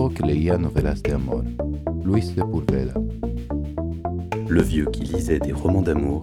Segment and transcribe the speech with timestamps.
[0.00, 1.44] viejo que leía novelas de amor,
[2.04, 2.34] Luis.
[4.48, 6.22] Le vieux qui lisait des romans d'amour,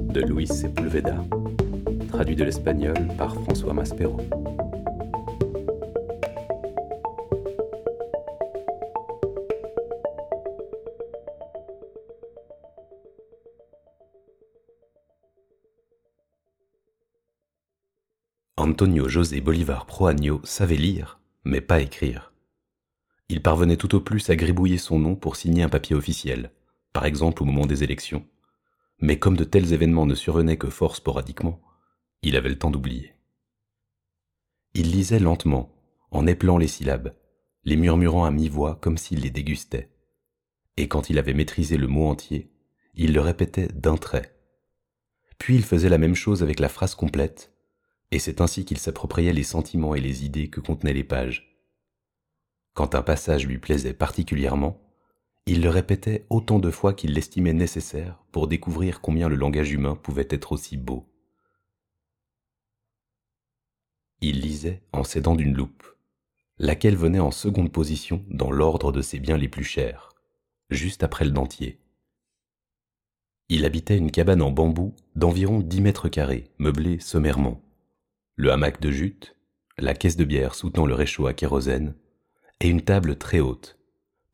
[0.00, 1.24] de Luis Sepulveda,
[2.08, 4.18] traduit de l'espagnol par François Maspero.
[18.56, 22.32] Antonio José Bolivar Proaño savait lire, mais pas écrire.
[23.28, 26.50] Il parvenait tout au plus à gribouiller son nom pour signer un papier officiel,
[26.92, 28.26] par exemple au moment des élections.
[29.00, 31.60] Mais comme de tels événements ne survenaient que fort sporadiquement,
[32.22, 33.14] il avait le temps d'oublier.
[34.74, 35.74] Il lisait lentement,
[36.10, 37.14] en épelant les syllabes,
[37.64, 39.90] les murmurant à mi-voix comme s'il les dégustait.
[40.76, 42.50] Et quand il avait maîtrisé le mot entier,
[42.94, 44.34] il le répétait d'un trait.
[45.38, 47.52] Puis il faisait la même chose avec la phrase complète,
[48.10, 51.47] et c'est ainsi qu'il s'appropriait les sentiments et les idées que contenaient les pages.
[52.78, 54.80] Quand un passage lui plaisait particulièrement,
[55.46, 59.96] il le répétait autant de fois qu'il l'estimait nécessaire pour découvrir combien le langage humain
[59.96, 61.12] pouvait être aussi beau.
[64.20, 65.82] Il lisait en s'aidant d'une loupe,
[66.58, 70.10] laquelle venait en seconde position dans l'ordre de ses biens les plus chers,
[70.70, 71.80] juste après le dentier.
[73.48, 77.60] Il habitait une cabane en bambou d'environ dix mètres carrés, meublée sommairement
[78.36, 79.34] le hamac de jute,
[79.78, 81.96] la caisse de bière soutenant le réchaud à kérosène,
[82.60, 83.78] et une table très haute,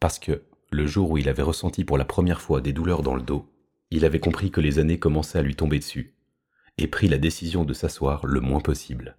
[0.00, 3.14] parce que, le jour où il avait ressenti pour la première fois des douleurs dans
[3.14, 3.48] le dos,
[3.90, 6.14] il avait compris que les années commençaient à lui tomber dessus,
[6.78, 9.16] et pris la décision de s'asseoir le moins possible.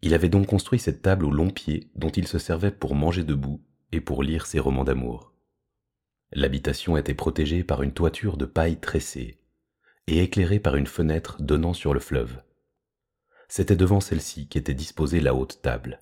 [0.00, 3.22] Il avait donc construit cette table au long pied dont il se servait pour manger
[3.22, 5.32] debout et pour lire ses romans d'amour.
[6.32, 9.38] L'habitation était protégée par une toiture de paille tressée
[10.08, 12.42] et éclairée par une fenêtre donnant sur le fleuve
[13.52, 16.00] c'était devant celle-ci qu'était disposée la haute table.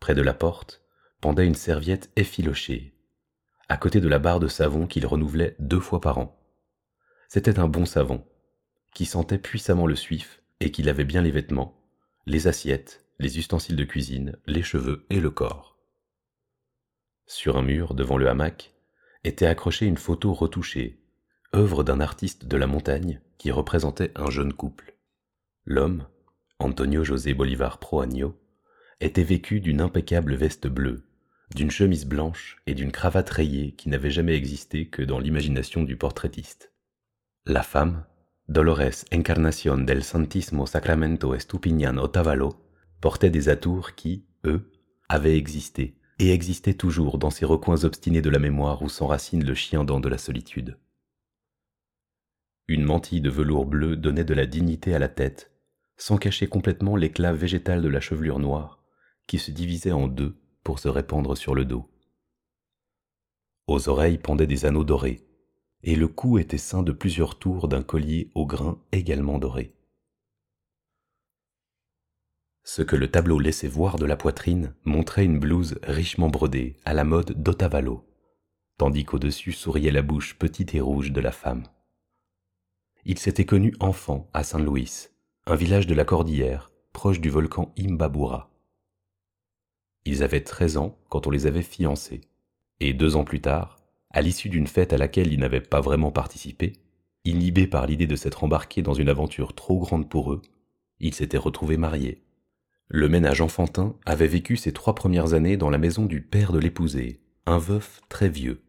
[0.00, 0.82] Près de la porte
[1.20, 2.94] pendait une serviette effilochée,
[3.68, 6.36] à côté de la barre de savon qu'il renouvelait deux fois par an.
[7.28, 8.26] C'était un bon savon,
[8.94, 11.80] qui sentait puissamment le suif et qui lavait bien les vêtements,
[12.26, 15.78] les assiettes, les ustensiles de cuisine, les cheveux et le corps.
[17.26, 18.72] Sur un mur devant le hamac
[19.22, 21.04] était accrochée une photo retouchée,
[21.54, 24.96] œuvre d'un artiste de la montagne qui représentait un jeune couple.
[25.64, 26.08] L'homme,
[26.58, 28.39] Antonio José Bolivar Proaño,
[29.00, 31.02] était vêtu d'une impeccable veste bleue,
[31.54, 35.96] d'une chemise blanche et d'une cravate rayée qui n'avait jamais existé que dans l'imagination du
[35.96, 36.72] portraitiste.
[37.46, 38.04] La femme,
[38.48, 42.54] Dolores Encarnación del Santísimo Sacramento Estupiñán Otavalo,
[43.00, 44.70] portait des atours qui, eux,
[45.08, 49.54] avaient existé et existaient toujours dans ces recoins obstinés de la mémoire où s'enracine le
[49.54, 50.76] chien dent de la solitude.
[52.68, 55.50] Une mantille de velours bleu donnait de la dignité à la tête,
[55.96, 58.79] sans cacher complètement l'éclat végétal de la chevelure noire,
[59.30, 61.88] qui se divisait en deux pour se répandre sur le dos.
[63.68, 65.24] Aux oreilles pendaient des anneaux dorés,
[65.84, 69.72] et le cou était ceint de plusieurs tours d'un collier au grain également doré.
[72.64, 76.92] Ce que le tableau laissait voir de la poitrine montrait une blouse richement brodée à
[76.92, 78.04] la mode d'Otavalo,
[78.78, 81.62] tandis qu'au-dessus souriait la bouche petite et rouge de la femme.
[83.04, 85.06] Il s'était connu enfant à Saint Louis,
[85.46, 88.49] un village de la Cordillère, proche du volcan Imbabura.
[90.04, 92.22] Ils avaient treize ans quand on les avait fiancés,
[92.80, 93.76] et deux ans plus tard,
[94.10, 96.72] à l'issue d'une fête à laquelle ils n'avaient pas vraiment participé,
[97.24, 100.42] inhibés par l'idée de s'être embarqués dans une aventure trop grande pour eux,
[100.98, 102.22] ils s'étaient retrouvés mariés.
[102.88, 106.58] Le ménage enfantin avait vécu ses trois premières années dans la maison du père de
[106.58, 108.62] l'épousée, un veuf très vieux,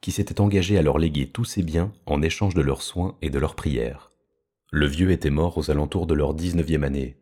[0.00, 3.30] qui s'était engagé à leur léguer tous ses biens en échange de leurs soins et
[3.30, 4.10] de leurs prières.
[4.70, 7.16] Le vieux était mort aux alentours de leur dix-neuvième année,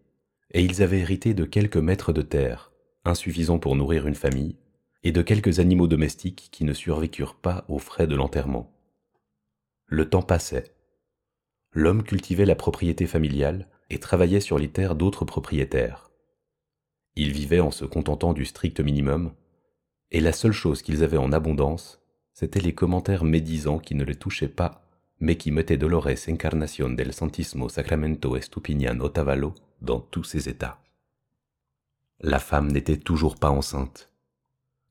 [0.52, 2.72] et ils avaient hérité de quelques mètres de terre,
[3.08, 4.56] insuffisants pour nourrir une famille,
[5.02, 8.72] et de quelques animaux domestiques qui ne survécurent pas aux frais de l'enterrement.
[9.86, 10.74] Le temps passait.
[11.72, 16.10] L'homme cultivait la propriété familiale et travaillait sur les terres d'autres propriétaires.
[17.14, 19.32] Ils vivaient en se contentant du strict minimum,
[20.10, 22.00] et la seule chose qu'ils avaient en abondance
[22.32, 24.86] c'étaient les commentaires médisants qui ne les touchaient pas,
[25.20, 30.85] mais qui mettaient Dolores Encarnación del Santísimo Sacramento Estupiñán Otavalo dans tous ses états.
[32.20, 34.10] La femme n'était toujours pas enceinte.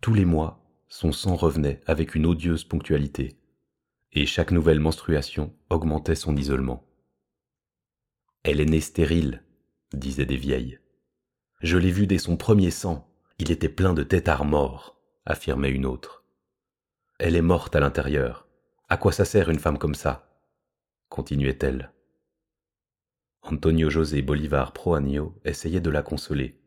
[0.02, 3.40] Tous les mois, son sang revenait avec une odieuse ponctualité,
[4.12, 6.88] et chaque nouvelle menstruation augmentait son isolement.
[8.44, 9.44] Elle est née stérile,
[9.92, 10.80] disaient des vieilles.
[11.62, 15.88] Je l'ai vue dès son premier sang, il était plein de têtards morts, affirmait une
[15.88, 16.24] autre.
[17.18, 18.48] Elle est morte à l'intérieur.
[18.88, 20.30] À quoi ça sert une femme comme ça?
[21.10, 21.92] continuait-elle.
[23.42, 26.60] Antonio José Bolivar Proaño essayait de la consoler.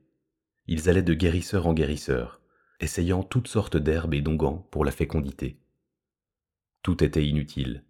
[0.68, 2.40] Ils allaient de guérisseur en guérisseur,
[2.78, 5.58] essayant toutes sortes d'herbes et d'onguents pour la fécondité.
[6.82, 7.84] Tout était inutile.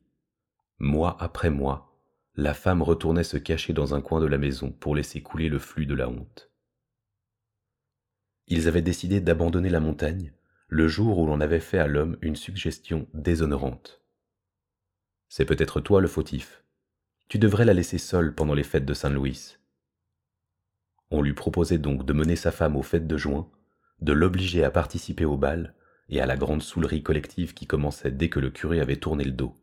[0.79, 2.01] Mois après mois,
[2.37, 5.59] la femme retournait se cacher dans un coin de la maison pour laisser couler le
[5.59, 6.51] flux de la honte.
[8.47, 10.33] Ils avaient décidé d'abandonner la montagne
[10.69, 14.03] le jour où l'on avait fait à l'homme une suggestion déshonorante.
[15.29, 16.63] C'est peut-être toi le fautif.
[17.29, 19.57] Tu devrais la laisser seule pendant les fêtes de Saint-Louis.
[21.11, 23.51] On lui proposait donc de mener sa femme aux fêtes de juin,
[24.01, 25.75] de l'obliger à participer au bal
[26.09, 29.33] et à la grande soulerie collective qui commençait dès que le curé avait tourné le
[29.33, 29.55] dos.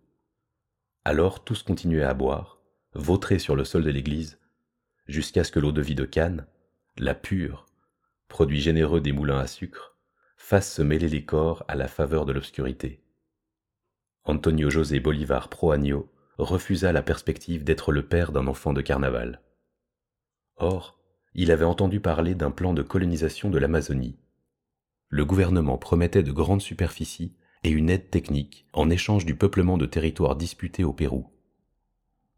[1.03, 2.62] Alors tous continuaient à boire,
[2.94, 4.39] vautrer sur le sol de l'église,
[5.07, 6.47] jusqu'à ce que l'eau de vie de Cannes,
[6.97, 7.65] la pure,
[8.27, 9.98] produit généreux des moulins à sucre,
[10.38, 13.03] fasse se mêler les corps à la faveur de l'obscurité.
[14.24, 19.41] Antonio José Bolivar Proagno refusa la perspective d'être le père d'un enfant de carnaval.
[20.57, 21.00] Or,
[21.36, 24.18] il avait entendu parler d'un plan de colonisation de l'Amazonie.
[25.10, 29.86] Le gouvernement promettait de grandes superficies et une aide technique en échange du peuplement de
[29.86, 31.28] territoires disputés au Pérou.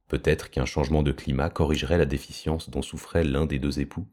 [0.07, 4.07] Peut-être qu'un changement de climat corrigerait la déficience dont souffrait l'un des deux époux.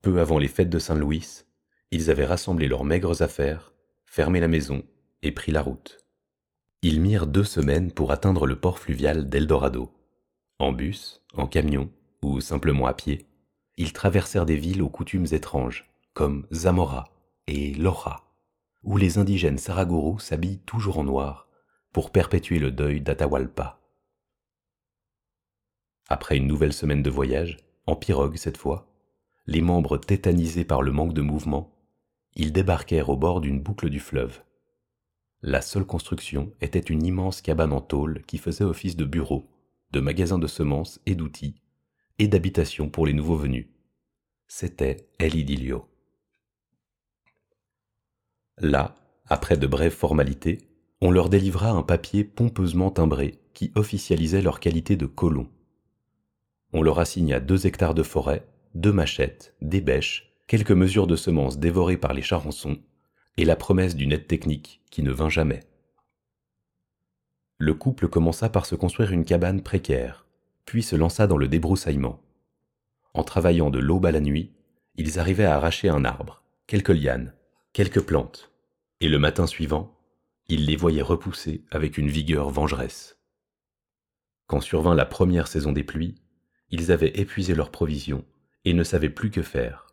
[0.00, 1.44] Peu avant les fêtes de Saint-Louis,
[1.92, 3.72] ils avaient rassemblé leurs maigres affaires,
[4.06, 4.82] fermé la maison
[5.22, 5.98] et pris la route.
[6.80, 9.92] Ils mirent deux semaines pour atteindre le port fluvial d'Eldorado.
[10.58, 11.90] En bus, en camion,
[12.22, 13.26] ou simplement à pied,
[13.76, 17.08] ils traversèrent des villes aux coutumes étranges, comme Zamora
[17.46, 18.22] et Loja,
[18.82, 21.48] où les indigènes Saraguro s'habillent toujours en noir
[21.92, 23.80] pour perpétuer le deuil d'Atahualpa.
[26.08, 28.92] Après une nouvelle semaine de voyage, en pirogue cette fois,
[29.46, 31.74] les membres tétanisés par le manque de mouvement,
[32.34, 34.42] ils débarquèrent au bord d'une boucle du fleuve.
[35.42, 39.50] La seule construction était une immense cabane en tôle qui faisait office de bureau,
[39.90, 41.61] de magasin de semences et d'outils,
[42.18, 43.66] et d'habitation pour les nouveaux venus.
[44.48, 45.88] C'était El Idilio.
[48.58, 48.94] Là,
[49.26, 50.58] après de brèves formalités,
[51.00, 55.48] on leur délivra un papier pompeusement timbré qui officialisait leur qualité de colons.
[56.72, 61.58] On leur assigna deux hectares de forêt, deux machettes, des bêches, quelques mesures de semences
[61.58, 62.78] dévorées par les charançons,
[63.36, 65.60] et la promesse d'une aide technique qui ne vint jamais.
[67.58, 70.21] Le couple commença par se construire une cabane précaire,
[70.64, 72.22] puis se lança dans le débroussaillement.
[73.14, 74.52] En travaillant de l'aube à la nuit,
[74.96, 77.34] ils arrivaient à arracher un arbre, quelques lianes,
[77.72, 78.52] quelques plantes,
[79.00, 79.98] et le matin suivant,
[80.48, 83.18] ils les voyaient repousser avec une vigueur vengeresse.
[84.46, 86.16] Quand survint la première saison des pluies,
[86.70, 88.24] ils avaient épuisé leurs provisions
[88.64, 89.86] et ne savaient plus que faire.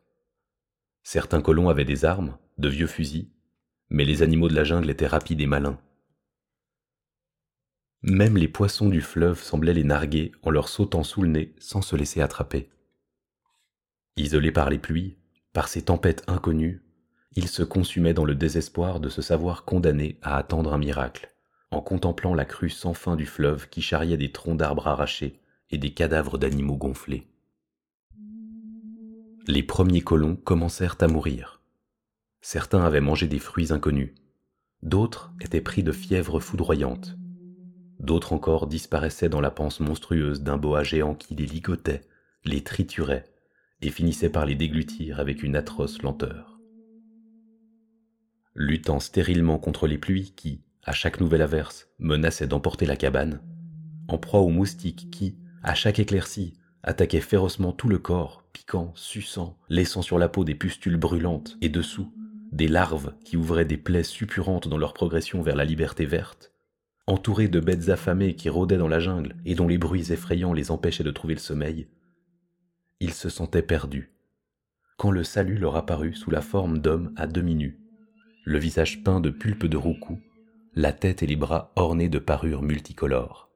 [1.03, 3.29] Certains colons avaient des armes, de vieux fusils,
[3.89, 5.79] mais les animaux de la jungle étaient rapides et malins.
[8.01, 11.81] Même les poissons du fleuve semblaient les narguer en leur sautant sous le nez sans
[11.81, 12.69] se laisser attraper.
[14.15, 15.17] Isolés par les pluies,
[15.51, 16.81] par ces tempêtes inconnues,
[17.35, 21.33] ils se consumaient dans le désespoir de se savoir condamnés à attendre un miracle,
[21.71, 25.77] en contemplant la crue sans fin du fleuve qui charriait des troncs d'arbres arrachés et
[25.77, 27.27] des cadavres d'animaux gonflés.
[29.45, 31.61] Les premiers colons commencèrent à mourir.
[32.41, 34.15] Certains avaient mangé des fruits inconnus,
[34.83, 37.18] d'autres étaient pris de fièvres foudroyantes,
[37.99, 42.01] D'autres encore disparaissaient dans la panse monstrueuse d'un boa géant qui les ligotait,
[42.45, 43.25] les triturait,
[43.81, 46.59] et finissait par les déglutir avec une atroce lenteur.
[48.55, 53.41] Luttant stérilement contre les pluies qui, à chaque nouvelle averse, menaçaient d'emporter la cabane,
[54.07, 59.57] en proie aux moustiques qui, à chaque éclaircie, attaquaient férocement tout le corps, piquant, suçant,
[59.69, 62.13] laissant sur la peau des pustules brûlantes et dessous,
[62.51, 66.51] des larves qui ouvraient des plaies suppurantes dans leur progression vers la liberté verte,
[67.09, 70.69] entourés de bêtes affamées qui rôdaient dans la jungle et dont les bruits effrayants les
[70.69, 71.87] empêchaient de trouver le sommeil,
[72.99, 74.13] ils se sentaient perdus.
[74.97, 77.79] Quand le salut leur apparut sous la forme d'hommes à demi nus,
[78.45, 80.19] le visage peint de pulpe de roucou,
[80.75, 83.49] la tête et les bras ornés de parures multicolores.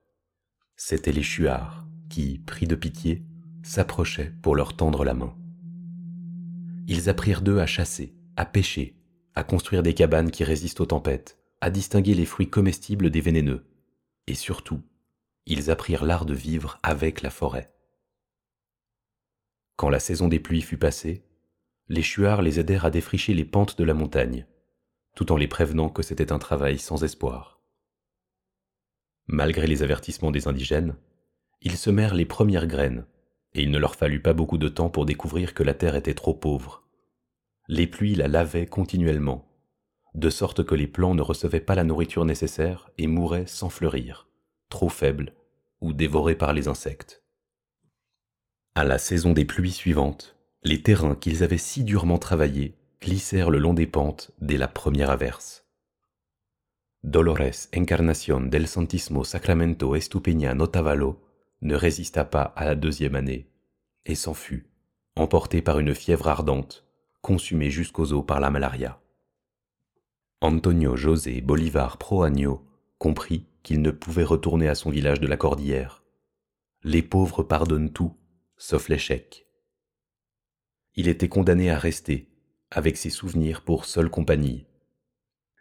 [0.75, 3.24] C'étaient les chuards qui, pris de pitié,
[3.62, 5.36] s'approchaient pour leur tendre la main.
[6.88, 8.98] Ils apprirent d'eux à chasser, à pêcher,
[9.36, 13.63] à construire des cabanes qui résistent aux tempêtes, à distinguer les fruits comestibles des vénéneux,
[14.27, 14.82] et surtout,
[15.46, 17.74] ils apprirent l'art de vivre avec la forêt.
[19.77, 21.24] Quand la saison des pluies fut passée,
[21.88, 24.46] les chuards les aidèrent à défricher les pentes de la montagne,
[25.15, 27.62] tout en les prévenant que c'était un travail sans espoir.
[29.27, 30.98] Malgré les avertissements des indigènes,
[31.62, 33.05] ils semèrent les premières graines,
[33.53, 36.13] et il ne leur fallut pas beaucoup de temps pour découvrir que la terre était
[36.13, 36.84] trop pauvre.
[37.70, 39.52] Les pluies la lavaient continuellement,
[40.15, 44.27] de sorte que les plants ne recevaient pas la nourriture nécessaire et mouraient sans fleurir,
[44.70, 45.34] trop faibles
[45.82, 47.24] ou dévorés par les insectes.
[48.75, 50.34] À la saison des pluies suivantes,
[50.65, 55.10] Les terrains qu'ils avaient si durement travaillés glissèrent le long des pentes dès la première
[55.10, 55.65] averse.
[57.03, 61.22] Dolores Encarnación del Santísimo Sacramento Estupeña Notavalo
[61.62, 63.50] ne résista pas à la deuxième année
[64.05, 64.70] et s'en fut,
[65.17, 66.86] emporté par une fièvre ardente,
[67.22, 69.02] consumé jusqu'aux os par la malaria.
[70.44, 76.04] Antonio José Bolivar Proaño comprit qu'il ne pouvait retourner à son village de la Cordillère.
[76.84, 78.18] Les pauvres pardonnent tout,
[78.58, 79.48] sauf l'échec.
[80.96, 82.28] Il était condamné à rester,
[82.72, 84.66] avec ses souvenirs pour seule compagnie.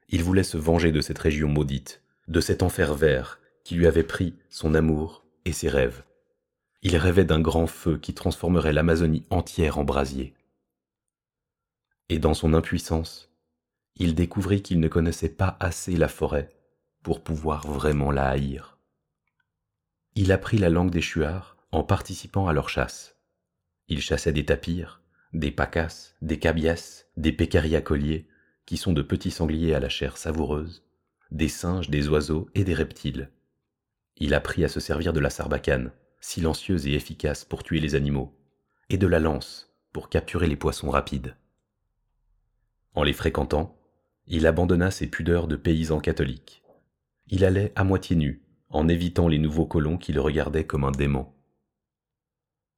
[0.09, 4.03] Il voulait se venger de cette région maudite, de cet enfer vert qui lui avait
[4.03, 6.03] pris son amour et ses rêves.
[6.83, 10.35] Il rêvait d'un grand feu qui transformerait l'Amazonie entière en brasier.
[12.09, 13.32] Et dans son impuissance,
[13.97, 16.49] il découvrit qu'il ne connaissait pas assez la forêt
[17.03, 18.79] pour pouvoir vraiment la haïr.
[20.15, 23.17] Il apprit la langue des chuards en participant à leur chasse.
[23.89, 27.35] Il chassait des tapirs, des pacas, des cabias, des
[27.83, 28.29] colliers,
[28.67, 30.85] qui sont de petits sangliers à la chair savoureuse,
[31.31, 33.31] des singes, des oiseaux et des reptiles.
[34.17, 38.39] Il apprit à se servir de la sarbacane, silencieuse et efficace pour tuer les animaux,
[38.89, 41.37] et de la lance pour capturer les poissons rapides.
[42.95, 43.82] En les fréquentant,
[44.27, 46.63] il abandonna ses pudeurs de paysan catholique.
[47.29, 50.91] Il allait à moitié nu, en évitant les nouveaux colons qui le regardaient comme un
[50.91, 51.29] démon.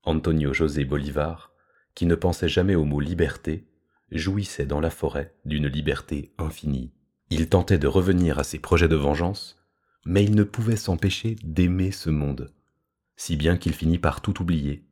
[0.03, 1.55] Antonio José Bolivar
[1.95, 3.67] qui ne pensait jamais au mot liberté,
[4.11, 6.93] jouissait dans la forêt d'une liberté infinie.
[7.31, 9.65] Il tentait de revenir à ses projets de vengeance,
[10.05, 12.53] mais il ne pouvait s'empêcher d'aimer ce monde,
[13.17, 14.85] si bien qu'il finit par tout oublier,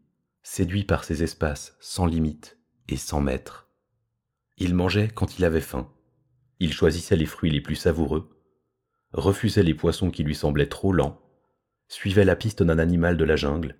[0.43, 3.69] séduit par ces espaces sans limite et sans maître.
[4.59, 5.91] Il mangeait quand il avait faim,
[6.61, 8.31] il choisissait les fruits les plus savoureux,
[9.13, 11.21] refusait les poissons qui lui semblaient trop lents,
[11.89, 13.77] suivait la piste d'un animal de la jungle,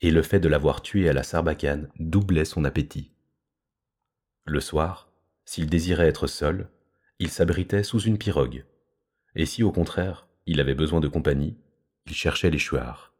[0.00, 3.12] et le fait de l'avoir tué à la sarbacane doublait son appétit.
[4.44, 5.12] Le soir,
[5.44, 6.68] s'il désirait être seul,
[7.18, 8.64] il s'abritait sous une pirogue,
[9.36, 11.56] et si au contraire il avait besoin de compagnie,
[12.06, 13.14] il cherchait les chouards.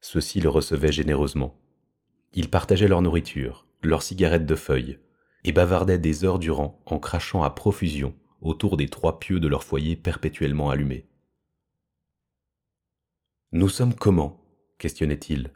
[0.00, 1.58] Ceux-ci le recevaient généreusement.
[2.34, 4.98] Ils partageaient leur nourriture, leurs cigarettes de feuilles,
[5.44, 9.64] et bavardaient des heures durant en crachant à profusion autour des trois pieux de leur
[9.64, 11.06] foyer perpétuellement allumés.
[13.52, 14.40] Nous sommes comment?
[14.78, 15.52] questionnait-il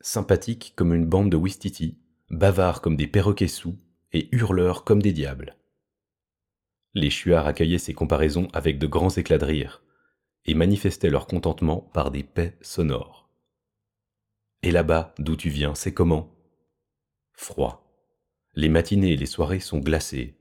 [0.00, 1.98] sympathiques comme une bande de Wistiti,
[2.30, 3.78] bavards comme des perroquets sous
[4.12, 5.56] et hurleurs comme des diables.
[6.94, 9.82] Les chuards accueillaient ces comparaisons avec de grands éclats de rire
[10.44, 13.28] et manifestaient leur contentement par des paix sonores.
[14.62, 16.34] Et là-bas, d'où tu viens, c'est comment?
[17.32, 17.87] Froid.
[18.58, 20.36] Les matinées et les soirées sont glacées.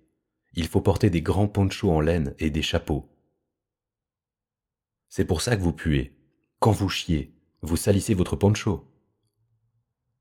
[0.56, 3.08] Il faut porter des grands ponchos en laine et des chapeaux.
[5.08, 6.18] C'est pour ça que vous puez.
[6.58, 7.32] Quand vous chiez,
[7.62, 8.92] vous salissez votre poncho.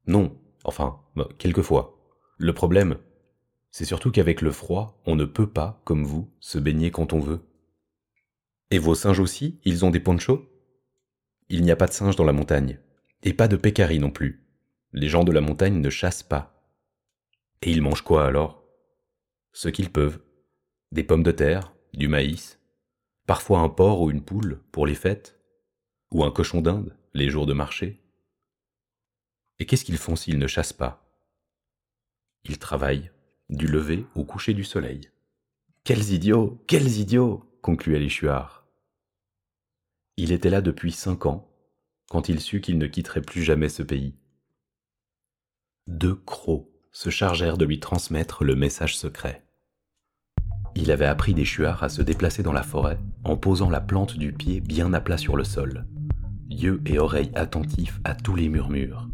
[0.07, 1.99] Non, enfin, bah, quelquefois.
[2.37, 2.99] Le problème,
[3.71, 7.21] c'est surtout qu'avec le froid, on ne peut pas, comme vous, se baigner quand on
[7.21, 7.49] veut.
[8.71, 10.47] Et vos singes aussi, ils ont des ponchos?
[11.49, 12.79] Il n'y a pas de singes dans la montagne,
[13.23, 14.47] et pas de pécari non plus.
[14.93, 16.56] Les gens de la montagne ne chassent pas.
[17.63, 18.63] Et ils mangent quoi alors?
[19.53, 20.21] Ce qu'ils peuvent.
[20.93, 22.61] Des pommes de terre, du maïs,
[23.27, 25.41] parfois un porc ou une poule pour les fêtes,
[26.13, 28.03] ou un cochon d'Inde les jours de marché.
[29.59, 31.03] Et qu'est-ce qu'ils font s'ils ne chassent pas?
[32.45, 33.11] Ils travaillent,
[33.49, 35.11] du lever au coucher du soleil.
[35.83, 38.67] Quels idiots Quels idiots concluait l'échuard.
[40.17, 41.51] Il était là depuis cinq ans,
[42.09, 44.15] quand il sut qu'il ne quitterait plus jamais ce pays.
[45.87, 49.45] Deux crocs se chargèrent de lui transmettre le message secret.
[50.75, 54.17] Il avait appris des chuards à se déplacer dans la forêt en posant la plante
[54.17, 55.85] du pied bien à plat sur le sol,
[56.49, 59.11] yeux et oreilles attentifs à tous les murmures,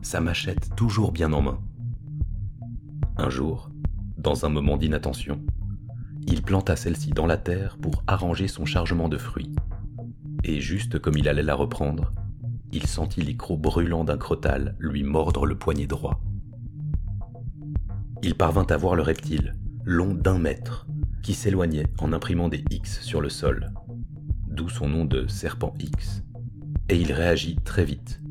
[0.00, 1.58] sa machette toujours bien en main.
[3.16, 3.68] Un jour,
[4.16, 5.42] dans un moment d'inattention,
[6.28, 9.56] il planta celle-ci dans la terre pour arranger son chargement de fruits.
[10.44, 12.12] Et juste comme il allait la reprendre,
[12.70, 16.20] il sentit les crocs brûlants d'un crotal lui mordre le poignet droit.
[18.24, 19.54] Il parvint à voir le reptile,
[19.84, 20.86] long d'un mètre,
[21.22, 23.70] qui s'éloignait en imprimant des X sur le sol,
[24.48, 26.22] d'où son nom de serpent X.
[26.88, 28.22] Et il réagit très vite,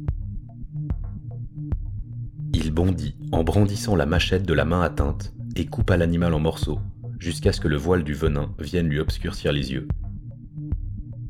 [2.53, 6.79] il bondit en brandissant la machette de la main atteinte et coupa l'animal en morceaux,
[7.19, 9.87] jusqu'à ce que le voile du venin vienne lui obscurcir les yeux.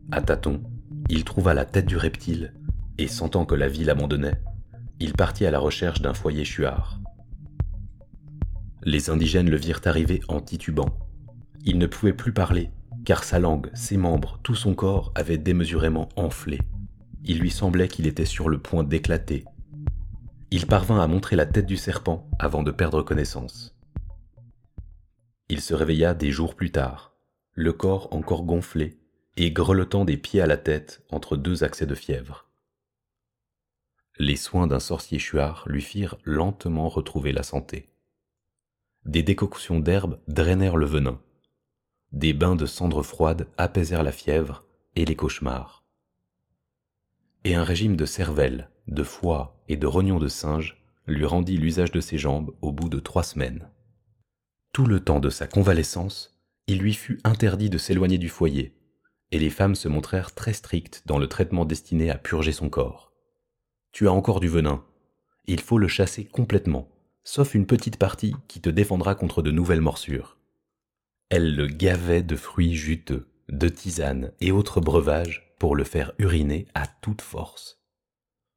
[0.09, 0.63] À tâtons,
[1.09, 2.53] il trouva la tête du reptile,
[2.97, 4.39] et sentant que la vie l'abandonnait,
[5.01, 7.02] il partit à la recherche d'un foyer chuard.
[8.83, 10.97] Les indigènes le virent arriver en titubant.
[11.65, 12.69] Il ne pouvait plus parler,
[13.05, 16.59] car sa langue, ses membres, tout son corps avaient démesurément enflé.
[17.23, 19.45] Il lui semblait qu'il était sur le point d'éclater
[20.53, 23.75] il parvint à montrer la tête du serpent avant de perdre connaissance.
[25.49, 27.15] Il se réveilla des jours plus tard,
[27.53, 28.99] le corps encore gonflé
[29.35, 32.51] et grelottant des pieds à la tête entre deux accès de fièvre.
[34.19, 37.89] Les soins d'un sorcier chuard lui firent lentement retrouver la santé.
[39.05, 41.19] Des décoctions d'herbes drainèrent le venin.
[42.13, 44.63] Des bains de cendres froides apaisèrent la fièvre
[44.95, 45.83] et les cauchemars.
[47.43, 51.91] Et un régime de cervelle, de foie et de rognons de singe lui rendit l'usage
[51.91, 53.69] de ses jambes au bout de trois semaines.
[54.71, 58.73] Tout le temps de sa convalescence, il lui fut interdit de s'éloigner du foyer,
[59.31, 63.11] et les femmes se montrèrent très strictes dans le traitement destiné à purger son corps.
[63.91, 64.85] Tu as encore du venin.
[65.45, 66.87] Il faut le chasser complètement,
[67.23, 70.37] sauf une petite partie qui te défendra contre de nouvelles morsures.
[71.29, 76.67] Elle le gavait de fruits juteux, de tisanes et autres breuvages pour le faire uriner
[76.73, 77.81] à toute force.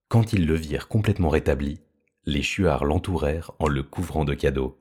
[0.08, 1.80] Quand ils le virent complètement rétabli,
[2.25, 4.78] les chuards l'entourèrent en le couvrant de cadeaux.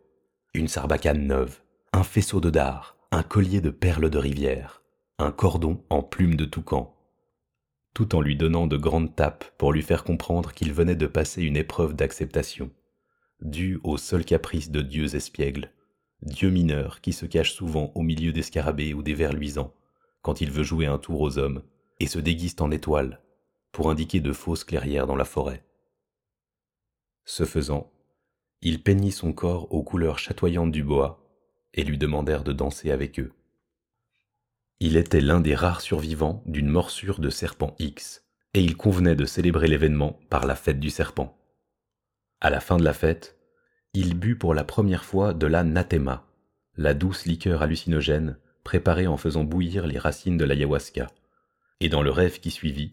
[0.54, 1.62] Une sarbacane neuve,
[1.94, 4.82] un faisceau de dard, un collier de perles de rivière,
[5.20, 6.96] un cordon en plume de toucan,
[7.94, 11.44] tout en lui donnant de grandes tapes pour lui faire comprendre qu'il venait de passer
[11.44, 12.70] une épreuve d'acceptation,
[13.42, 15.72] due au seul caprice de dieux espiègles,
[16.22, 19.74] dieu mineur qui se cache souvent au milieu des scarabées ou des vers luisants,
[20.22, 21.62] quand il veut jouer un tour aux hommes,
[22.00, 23.22] et se déguise en étoiles,
[23.72, 25.64] pour indiquer de fausses clairières dans la forêt.
[27.26, 27.92] Ce faisant,
[28.62, 31.22] il peignit son corps aux couleurs chatoyantes du bois,
[31.74, 33.34] et lui demandèrent de danser avec eux.
[34.80, 38.24] Il était l'un des rares survivants d'une morsure de serpent X,
[38.54, 41.38] et il convenait de célébrer l'événement par la fête du serpent.
[42.42, 43.38] À la fin de la fête,
[43.94, 45.64] il but pour la première fois de la
[46.78, 51.08] la douce liqueur hallucinogène préparée en faisant bouillir les racines de l'ayahuasca.
[51.80, 52.92] Et dans le rêve qui suivit,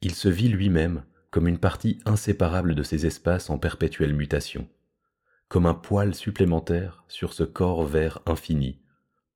[0.00, 4.68] il se vit lui-même comme une partie inséparable de ces espaces en perpétuelle mutation,
[5.48, 8.80] comme un poil supplémentaire sur ce corps vert infini,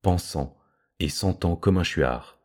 [0.01, 0.57] pensant,
[0.99, 2.39] et sentant comme un chuard,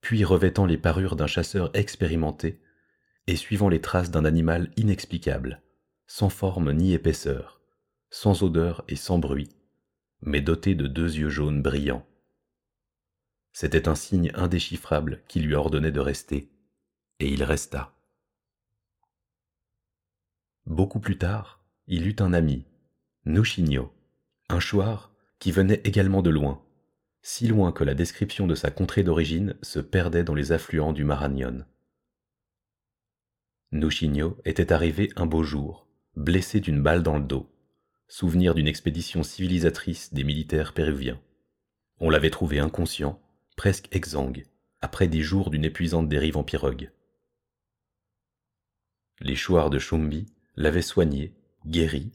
[0.00, 2.60] puis revêtant les parures d'un chasseur expérimenté
[3.26, 5.62] et suivant les traces d'un animal inexplicable,
[6.06, 7.60] sans forme ni épaisseur,
[8.10, 9.50] sans odeur et sans bruit,
[10.20, 12.06] mais doté de deux yeux jaunes brillants.
[13.52, 16.50] C'était un signe indéchiffrable qui lui ordonnait de rester,
[17.20, 17.94] et il resta.
[20.66, 22.64] Beaucoup plus tard, il eut un ami,
[23.26, 23.92] Nushigno,
[24.48, 26.62] un chouard qui venait également de loin,
[27.22, 31.04] si loin que la description de sa contrée d'origine se perdait dans les affluents du
[31.04, 31.64] Marañón.
[33.72, 37.50] Nushigno était arrivé un beau jour, blessé d'une balle dans le dos,
[38.08, 41.20] souvenir d'une expédition civilisatrice des militaires péruviens.
[42.00, 43.20] On l'avait trouvé inconscient,
[43.56, 44.44] presque exsangue,
[44.80, 46.90] après des jours d'une épuisante dérive en pirogue.
[49.20, 51.34] Les chouards de Chumbi l'avaient soigné,
[51.66, 52.12] guéri,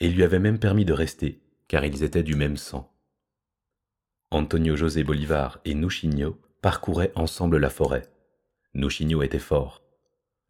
[0.00, 2.92] et lui avaient même permis de rester, car ils étaient du même sang.
[4.30, 8.10] Antonio José Bolivar et Nuchinho parcouraient ensemble la forêt.
[8.74, 9.82] Nuchinho était fort.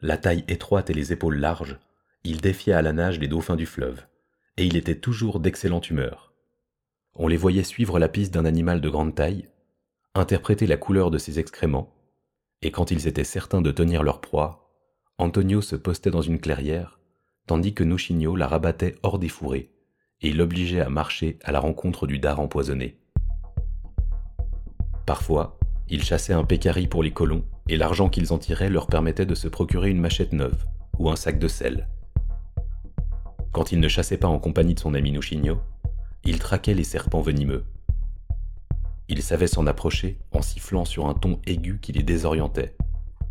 [0.01, 1.79] La taille étroite et les épaules larges,
[2.25, 4.07] il défiait à la nage les dauphins du fleuve,
[4.57, 6.33] et il était toujours d'excellente humeur.
[7.15, 9.49] On les voyait suivre la piste d'un animal de grande taille,
[10.15, 11.95] interpréter la couleur de ses excréments,
[12.63, 14.71] et quand ils étaient certains de tenir leur proie,
[15.19, 17.01] Antonio se postait dans une clairière,
[17.47, 19.73] tandis que Nuchinho la rabattait hors des fourrés,
[20.21, 22.99] et l'obligeait à marcher à la rencontre du dard empoisonné.
[25.07, 25.59] Parfois,
[25.89, 29.35] ils chassaient un pécari pour les colons, et l'argent qu'ils en tiraient leur permettait de
[29.35, 30.65] se procurer une machette neuve
[30.99, 31.89] ou un sac de sel.
[33.53, 35.61] Quand il ne chassait pas en compagnie de son ami Nuchinho,
[36.25, 37.65] il traquait les serpents venimeux.
[39.09, 42.75] Il savait s'en approcher en sifflant sur un ton aigu qui les désorientait,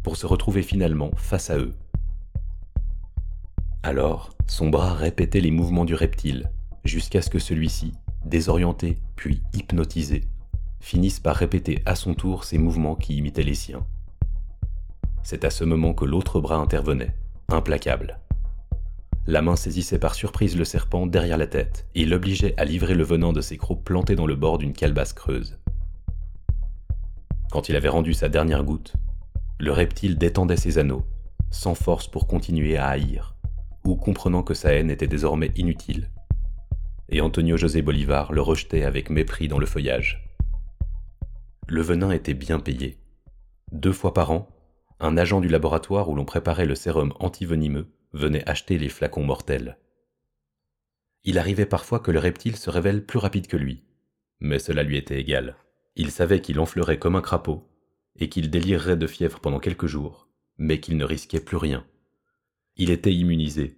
[0.04, 1.74] pour se retrouver finalement face à eux.
[3.82, 6.52] Alors, son bras répétait les mouvements du reptile,
[6.86, 10.26] jusqu'à ce que celui-ci, désorienté puis hypnotisé,
[10.80, 13.88] finissent par répéter à son tour ces mouvements qui imitaient les siens.
[15.24, 17.16] C'est à ce moment que l'autre bras intervenait,
[17.50, 18.21] implacable.
[19.28, 23.04] La main saisissait par surprise le serpent derrière la tête et l'obligeait à livrer le
[23.04, 25.60] venin de ses crocs plantés dans le bord d'une calebasse creuse.
[27.52, 28.94] Quand il avait rendu sa dernière goutte,
[29.60, 31.06] le reptile détendait ses anneaux,
[31.52, 33.36] sans force pour continuer à haïr,
[33.84, 36.10] ou comprenant que sa haine était désormais inutile.
[37.10, 40.28] Et Antonio José Bolivar le rejetait avec mépris dans le feuillage
[41.72, 42.98] le venin était bien payé.
[43.72, 44.50] Deux fois par an,
[45.00, 49.78] un agent du laboratoire où l'on préparait le sérum antivenimeux venait acheter les flacons mortels.
[51.24, 53.84] Il arrivait parfois que le reptile se révèle plus rapide que lui,
[54.40, 55.56] mais cela lui était égal.
[55.96, 57.68] Il savait qu'il enflerait comme un crapaud,
[58.16, 61.86] et qu'il délirerait de fièvre pendant quelques jours, mais qu'il ne risquait plus rien.
[62.76, 63.78] Il était immunisé,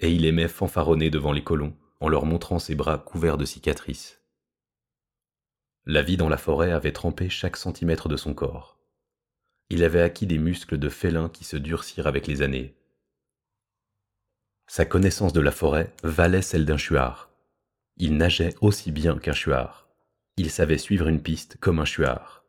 [0.00, 4.20] et il aimait fanfaronner devant les colons en leur montrant ses bras couverts de cicatrices.
[5.86, 8.78] La vie dans la forêt avait trempé chaque centimètre de son corps.
[9.70, 12.76] Il avait acquis des muscles de félin qui se durcirent avec les années.
[14.66, 17.30] Sa connaissance de la forêt valait celle d'un chuard.
[17.98, 19.88] Il nageait aussi bien qu'un chuard.
[20.36, 22.44] Il savait suivre une piste comme un chuard.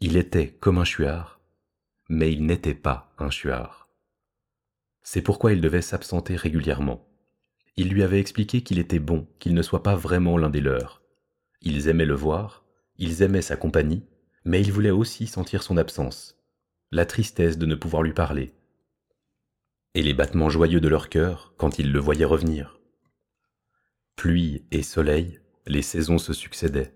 [0.00, 1.40] Il était comme un chuard,
[2.08, 3.88] mais il n'était pas un chuard.
[5.02, 7.06] C'est pourquoi il devait s'absenter régulièrement.
[7.76, 11.02] Il lui avait expliqué qu'il était bon qu'il ne soit pas vraiment l'un des leurs.
[11.60, 12.64] Ils aimaient le voir,
[12.98, 14.06] ils aimaient sa compagnie,
[14.44, 16.38] mais ils voulaient aussi sentir son absence,
[16.90, 18.54] la tristesse de ne pouvoir lui parler,
[19.94, 22.80] et les battements joyeux de leur cœur quand ils le voyaient revenir.
[24.16, 26.94] Pluie et soleil, les saisons se succédaient.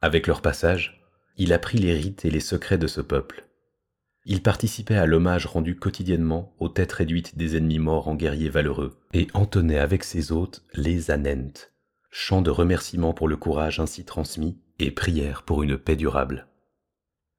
[0.00, 1.02] Avec leur passage,
[1.36, 3.48] il apprit les rites et les secrets de ce peuple.
[4.24, 8.98] Il participait à l'hommage rendu quotidiennement aux têtes réduites des ennemis morts en guerriers valeureux,
[9.14, 11.72] et entonnait avec ses hôtes les anentes,
[12.10, 16.46] chants de remerciement pour le courage ainsi transmis et prières pour une paix durable.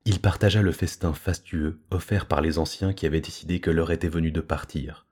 [0.10, 4.10] Il partagea le festin fastueux offert par les anciens qui avaient décidé que l'heure était
[4.10, 5.06] venue de partir.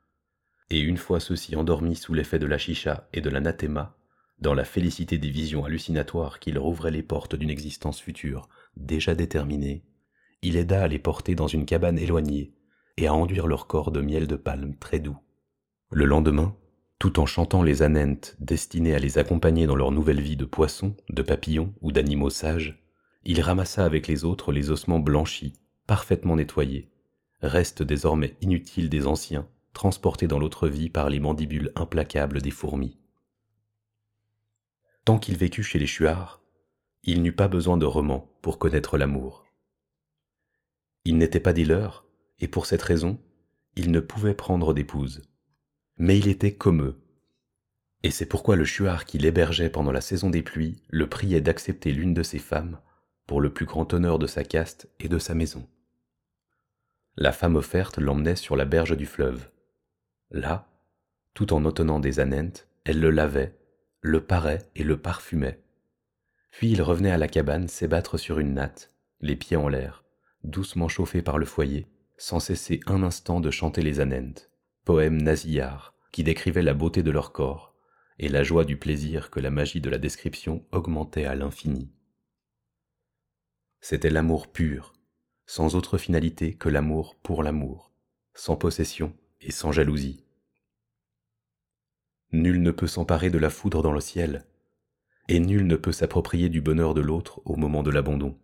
[0.72, 3.96] Et une fois ceux-ci endormis sous l'effet de la chicha et de l'anathéma,
[4.40, 9.14] dans la félicité des visions hallucinatoires qui leur ouvraient les portes d'une existence future déjà
[9.14, 9.84] déterminée,
[10.42, 12.56] il aida à les porter dans une cabane éloignée
[12.98, 15.20] et à enduire leur corps de miel de palme très doux.
[15.92, 16.56] Le lendemain,
[16.98, 20.96] tout en chantant les anentes destinées à les accompagner dans leur nouvelle vie de poissons,
[21.12, 22.87] de papillons ou d'animaux sages,
[23.28, 26.90] il ramassa avec les autres les ossements blanchis, parfaitement nettoyés,
[27.42, 32.98] restes désormais inutiles des anciens, transportés dans l'autre vie par les mandibules implacables des fourmis.
[35.04, 36.42] Tant qu'il vécut chez les Chuards,
[37.04, 39.46] il n'eut pas besoin de romans pour connaître l'amour.
[41.04, 42.06] Il n'était pas dealer,
[42.40, 43.20] et pour cette raison,
[43.76, 45.22] il ne pouvait prendre d'épouse.
[45.98, 47.02] Mais il était comme eux.
[48.04, 51.92] Et c'est pourquoi le chuard qui l'hébergeait pendant la saison des pluies le priait d'accepter
[51.92, 52.80] l'une de ses femmes
[53.28, 55.68] pour le plus grand honneur de sa caste et de sa maison.
[57.18, 59.50] La femme offerte l'emmenait sur la berge du fleuve.
[60.32, 60.68] Là,
[61.34, 63.56] tout en otonnant des anentes, elle le lavait,
[64.02, 65.62] le parait et le parfumait.
[66.52, 70.04] Puis il revenait à la cabane s'ébattre sur une natte, les pieds en l'air,
[70.44, 71.88] doucement chauffés par le foyer,
[72.18, 74.50] sans cesser un instant de chanter les anentes,
[74.86, 77.76] poèmes nasillards qui décrivaient la beauté de leur corps
[78.20, 81.92] et la joie du plaisir que la magie de la description augmentait à l'infini.
[83.80, 84.94] C'était l'amour pur,
[85.46, 87.92] sans autre finalité que l'amour pour l'amour,
[88.34, 90.24] sans possession et sans jalousie.
[92.32, 94.46] Nul ne peut s'emparer de la foudre dans le ciel,
[95.30, 98.38] et nul ne peut s'approprier du bonheur de l'autre au moment de l'abandon.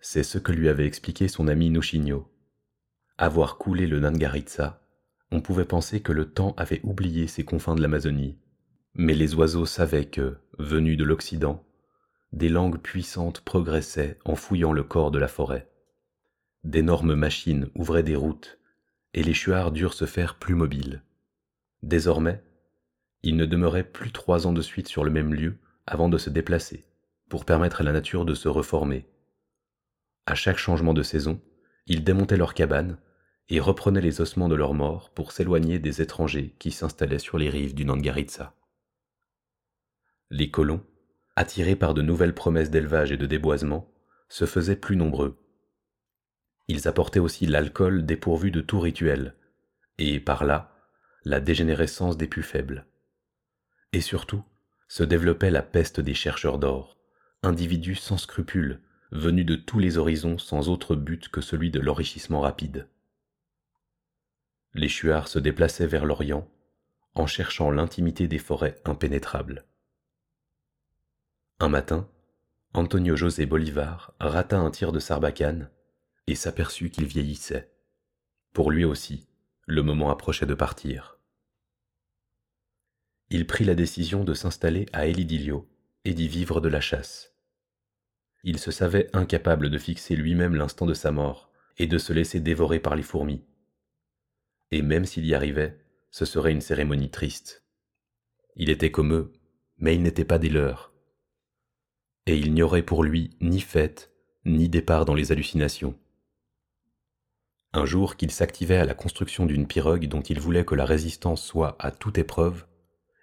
[0.00, 2.30] C'est ce que lui avait expliqué son ami Nushino.
[3.16, 4.82] Avoir coulé le Nangaritsa,
[5.30, 8.38] on pouvait penser que le temps avait oublié ces confins de l'Amazonie.
[8.94, 11.64] Mais les oiseaux savaient que, venus de l'Occident,
[12.34, 15.70] des langues puissantes progressaient en fouillant le corps de la forêt.
[16.62, 18.58] D'énormes machines ouvraient des routes,
[19.14, 21.02] et les chuards durent se faire plus mobiles.
[21.82, 22.42] Désormais,
[23.22, 26.30] ils ne demeuraient plus trois ans de suite sur le même lieu avant de se
[26.30, 26.84] déplacer,
[27.28, 29.06] pour permettre à la nature de se reformer
[30.26, 31.40] à chaque changement de saison,
[31.86, 32.98] ils démontaient leurs cabanes
[33.48, 37.50] et reprenaient les ossements de leurs morts pour s'éloigner des étrangers qui s'installaient sur les
[37.50, 38.54] rives du Nangaritsa.
[40.30, 40.82] Les colons,
[41.36, 43.90] attirés par de nouvelles promesses d'élevage et de déboisement,
[44.28, 45.38] se faisaient plus nombreux.
[46.68, 49.34] Ils apportaient aussi l'alcool dépourvu de tout rituel,
[49.98, 50.74] et par là,
[51.24, 52.86] la dégénérescence des plus faibles.
[53.92, 54.42] Et surtout,
[54.88, 56.98] se développait la peste des chercheurs d'or,
[57.42, 58.80] individus sans scrupules,
[59.12, 62.88] venus de tous les horizons sans autre but que celui de l'enrichissement rapide.
[64.74, 66.48] Les chuards se déplaçaient vers l'Orient
[67.14, 69.64] en cherchant l'intimité des forêts impénétrables.
[71.60, 72.08] Un matin,
[72.72, 75.70] Antonio José Bolivar rata un tir de sarbacane
[76.26, 77.70] et s'aperçut qu'il vieillissait.
[78.52, 79.28] Pour lui aussi,
[79.66, 81.18] le moment approchait de partir.
[83.30, 85.68] Il prit la décision de s'installer à Elidilio
[86.04, 87.34] et d'y vivre de la chasse
[88.44, 92.40] il se savait incapable de fixer lui-même l'instant de sa mort et de se laisser
[92.40, 93.42] dévorer par les fourmis.
[94.70, 97.64] Et même s'il y arrivait, ce serait une cérémonie triste.
[98.54, 99.32] Il était comme eux,
[99.78, 100.93] mais il n'était pas des leurs.
[102.26, 104.12] Et il n'y aurait pour lui ni fête,
[104.44, 105.94] ni départ dans les hallucinations.
[107.72, 111.44] Un jour qu'il s'activait à la construction d'une pirogue dont il voulait que la résistance
[111.44, 112.66] soit à toute épreuve,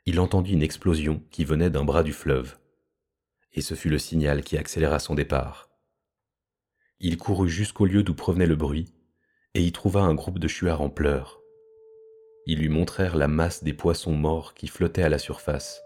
[0.06, 2.58] il entendit une explosion qui venait d'un bras du fleuve
[3.54, 5.70] et ce fut le signal qui accéléra son départ.
[7.00, 8.94] Il courut jusqu'au lieu d'où provenait le bruit,
[9.54, 11.42] et y trouva un groupe de chuards en pleurs.
[12.48, 15.82] ils lui montrèrent la masse des poissons morts qui flottaient à la surface,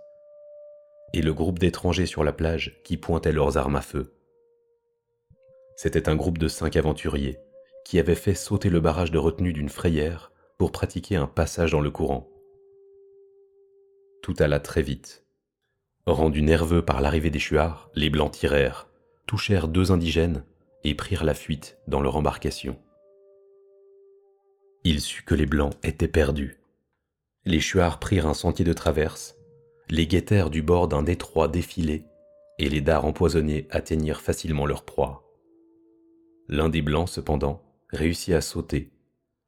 [1.15, 4.13] et le groupe d'étrangers sur la plage qui pointaient leurs armes à feu.
[5.77, 7.39] C'était un groupe de cinq aventuriers
[7.85, 11.81] qui avaient fait sauter le barrage de retenue d'une frayère pour pratiquer un passage dans
[11.81, 12.29] le courant.
[14.21, 15.25] Tout alla très vite.
[16.05, 18.87] Rendus nerveux par l'arrivée des chuards, les Blancs tirèrent,
[19.25, 20.43] touchèrent deux indigènes
[20.83, 22.77] et prirent la fuite dans leur embarcation.
[24.83, 26.59] Il sut que les Blancs étaient perdus.
[27.45, 29.34] Les chuards prirent un sentier de traverse,
[29.89, 32.05] les guettèrent du bord d'un détroit défilé,
[32.57, 35.23] et les dards empoisonnés atteignirent facilement leur proie.
[36.47, 38.91] L'un des blancs, cependant, réussit à sauter,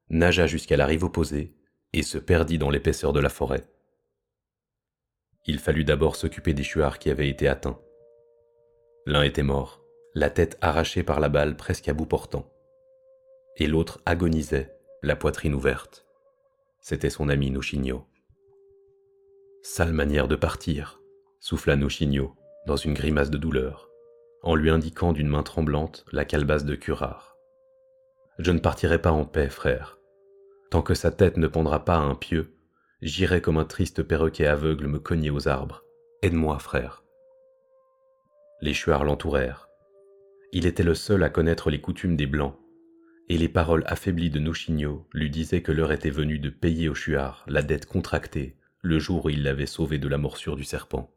[0.10, 1.54] nagea jusqu'à la rive opposée
[1.94, 3.66] et se perdit dans l'épaisseur de la forêt.
[5.46, 7.80] Il fallut d'abord s'occuper des chuards qui avaient été atteints.
[9.06, 9.82] L'un était mort,
[10.14, 12.52] la tête arrachée par la balle presque à bout portant,
[13.56, 16.06] et l'autre agonisait, la poitrine ouverte.
[16.82, 18.06] C'était son ami Nouchigno.
[19.64, 21.02] Sale manière de partir,
[21.40, 23.88] souffla Nouchigno dans une grimace de douleur
[24.44, 27.36] en lui indiquant d'une main tremblante la calebasse de curare.
[28.40, 29.98] Je ne partirai pas en paix, frère.
[30.70, 32.56] Tant que sa tête ne pendra pas à un pieu,
[33.02, 35.84] j'irai comme un triste perroquet aveugle me cogner aux arbres.
[36.22, 37.04] Aide-moi, frère.
[38.62, 39.70] Les chuards l'entourèrent.
[40.54, 42.58] Il était le seul à connaître les coutumes des Blancs,
[43.30, 46.96] et les paroles affaiblies de Nouchigno lui disaient que l'heure était venue de payer aux
[46.96, 48.56] chuards la dette contractée
[48.88, 51.14] le jour où il l'avait sauvé de la morsure du serpent.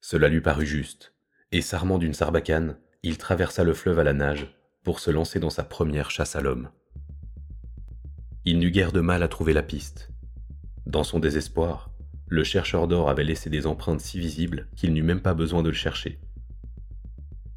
[0.00, 1.14] Cela lui parut juste,
[1.52, 5.50] et s'armant d'une sarbacane, il traversa le fleuve à la nage pour se lancer dans
[5.50, 6.70] sa première chasse à l'homme.
[8.46, 10.10] Il n'eut guère de mal à trouver la piste.
[10.86, 11.92] Dans son désespoir,
[12.26, 15.68] le chercheur d'or avait laissé des empreintes si visibles qu'il n'eut même pas besoin de
[15.68, 16.20] le chercher.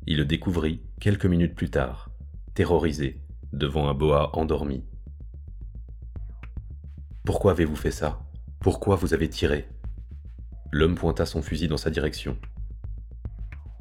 [0.05, 2.09] Il le découvrit quelques minutes plus tard,
[2.53, 3.21] terrorisé,
[3.53, 4.83] devant un boa endormi.
[7.23, 8.19] Pourquoi avez-vous fait ça?
[8.63, 9.67] Pourquoi vous avez tiré?
[10.71, 12.37] L'homme pointa son fusil dans sa direction.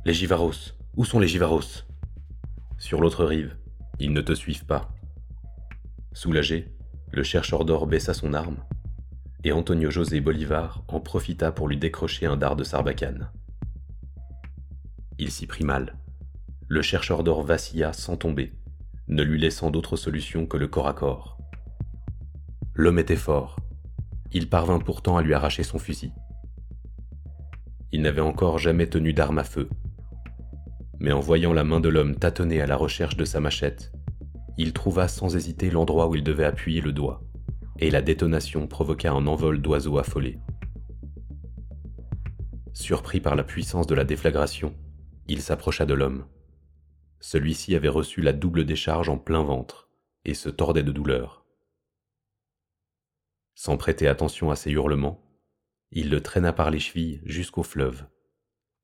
[0.05, 1.85] Les Givaros, où sont les Givaros?
[2.79, 3.57] Sur l'autre rive,
[4.01, 4.93] ils ne te suivent pas.
[6.13, 6.75] Soulagé,
[7.13, 8.57] le chercheur d'or baissa son arme,
[9.45, 13.31] et Antonio José Bolivar en profita pour lui décrocher un dard de sarbacane.
[15.17, 15.97] Il s'y prit mal.
[16.67, 18.53] Le chercheur d'or vacilla sans tomber,
[19.07, 21.39] ne lui laissant d'autre solution que le corps à corps.
[22.75, 23.62] L'homme était fort.
[24.33, 26.13] Il parvint pourtant à lui arracher son fusil.
[27.93, 29.69] Il n'avait encore jamais tenu d'arme à feu,
[31.03, 33.93] mais en voyant la main de l'homme tâtonner à la recherche de sa machette,
[34.57, 37.23] il trouva sans hésiter l'endroit où il devait appuyer le doigt,
[37.79, 40.39] et la détonation provoqua un envol d'oiseaux affolés.
[42.73, 44.75] Surpris par la puissance de la déflagration,
[45.27, 46.25] il s'approcha de l'homme.
[47.21, 49.91] Celui-ci avait reçu la double décharge en plein ventre
[50.25, 51.42] et se tordait de douleur.
[53.55, 55.23] Sans prêter attention à ses hurlements,
[55.91, 58.07] il le traîna par les chevilles jusqu'au fleuve,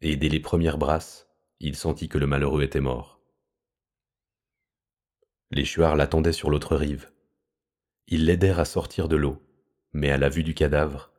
[0.00, 1.28] et dès les premières brasses,
[1.60, 3.20] il sentit que le malheureux était mort.
[5.50, 7.10] Les chuards l'attendaient sur l'autre rive.
[8.06, 9.42] Ils l'aidèrent à sortir de l'eau,
[9.92, 11.12] mais à la vue du cadavre,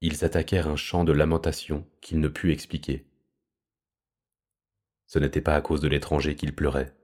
[0.00, 3.10] ils attaquèrent un chant de lamentation qu'il ne put expliquer.
[5.06, 6.96] Ce n'était pas à cause de l'étranger qu'il pleurait,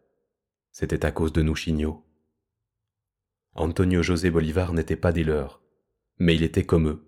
[0.70, 2.06] c'était à cause de Nouchigno.
[3.54, 5.61] Antonio José Bolivar n'était pas des leurs,
[6.18, 7.04] mais il était comme eux.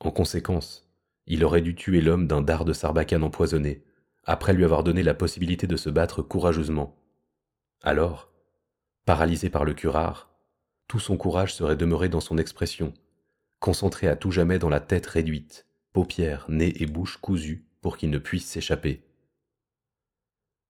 [0.00, 0.90] En conséquence,
[1.26, 3.84] il aurait dû tuer l'homme d'un dard de sarbacane empoisonné,
[4.24, 6.96] après lui avoir donné la possibilité de se battre courageusement.
[7.82, 8.30] Alors,
[9.04, 10.30] paralysé par le curare,
[10.88, 12.94] tout son courage serait demeuré dans son expression,
[13.58, 18.10] concentré à tout jamais dans la tête réduite, paupières, nez et bouche cousus pour qu'il
[18.10, 19.02] ne puisse s'échapper.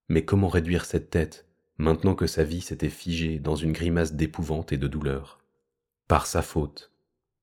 [0.09, 1.47] Mais comment réduire cette tête
[1.79, 5.41] maintenant que sa vie s'était figée dans une grimace d'épouvante et de douleur?
[6.09, 6.93] Par sa faute,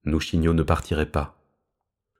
[0.06, 1.42] Nouchigno ne partirait pas.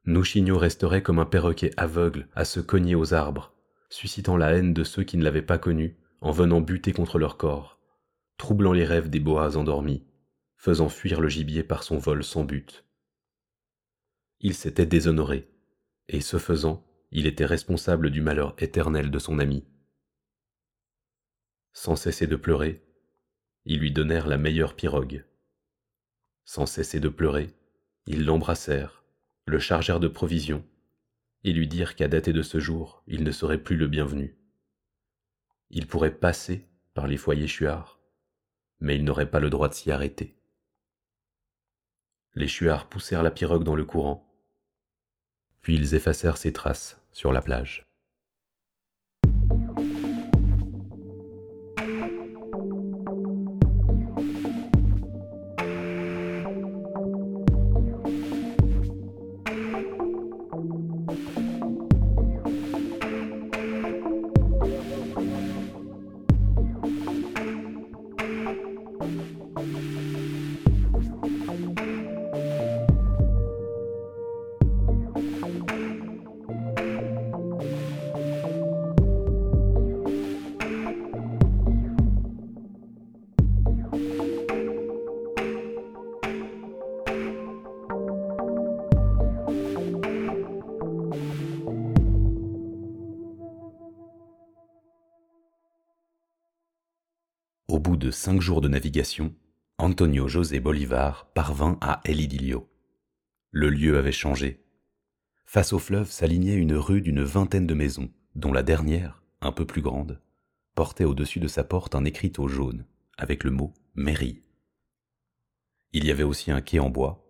[0.06, 3.54] Nouchigno resterait comme un perroquet aveugle à se cogner aux arbres,
[3.90, 7.38] suscitant la haine de ceux qui ne l'avaient pas connu en venant buter contre leur
[7.38, 7.80] corps,
[8.38, 10.06] troublant les rêves des boas endormis,
[10.56, 12.86] faisant fuir le gibier par son vol sans but.
[14.40, 15.50] Il s'était déshonoré,
[16.08, 19.66] et ce faisant, il était responsable du malheur éternel de son ami.
[21.74, 22.82] Sans cesser de pleurer,
[23.66, 25.26] ils lui donnèrent la meilleure pirogue.
[26.46, 27.54] Sans cesser de pleurer,
[28.06, 29.04] ils l'embrassèrent,
[29.46, 30.66] le chargèrent de provisions,
[31.44, 34.38] et lui dire qu'à dater de ce jour, il ne serait plus le bienvenu.
[35.70, 38.00] Il pourrait passer par les foyers chuards,
[38.80, 40.38] mais il n'aurait pas le droit de s'y arrêter.
[42.36, 44.30] Les chuards poussèrent la pirogue dans le courant,
[45.62, 47.86] puis ils effacèrent ses traces sur la plage.
[98.24, 99.36] Cinq jours de navigation,
[99.78, 102.70] Antonio José Bolivar parvint à El Idilio.
[103.52, 104.64] Le lieu avait changé.
[105.44, 109.66] Face au fleuve s'alignait une rue d'une vingtaine de maisons, dont la dernière, un peu
[109.66, 110.22] plus grande,
[110.74, 112.86] portait au-dessus de sa porte un écriteau jaune,
[113.18, 114.42] avec le mot mairie.
[115.92, 117.30] Il y avait aussi un quai en bois,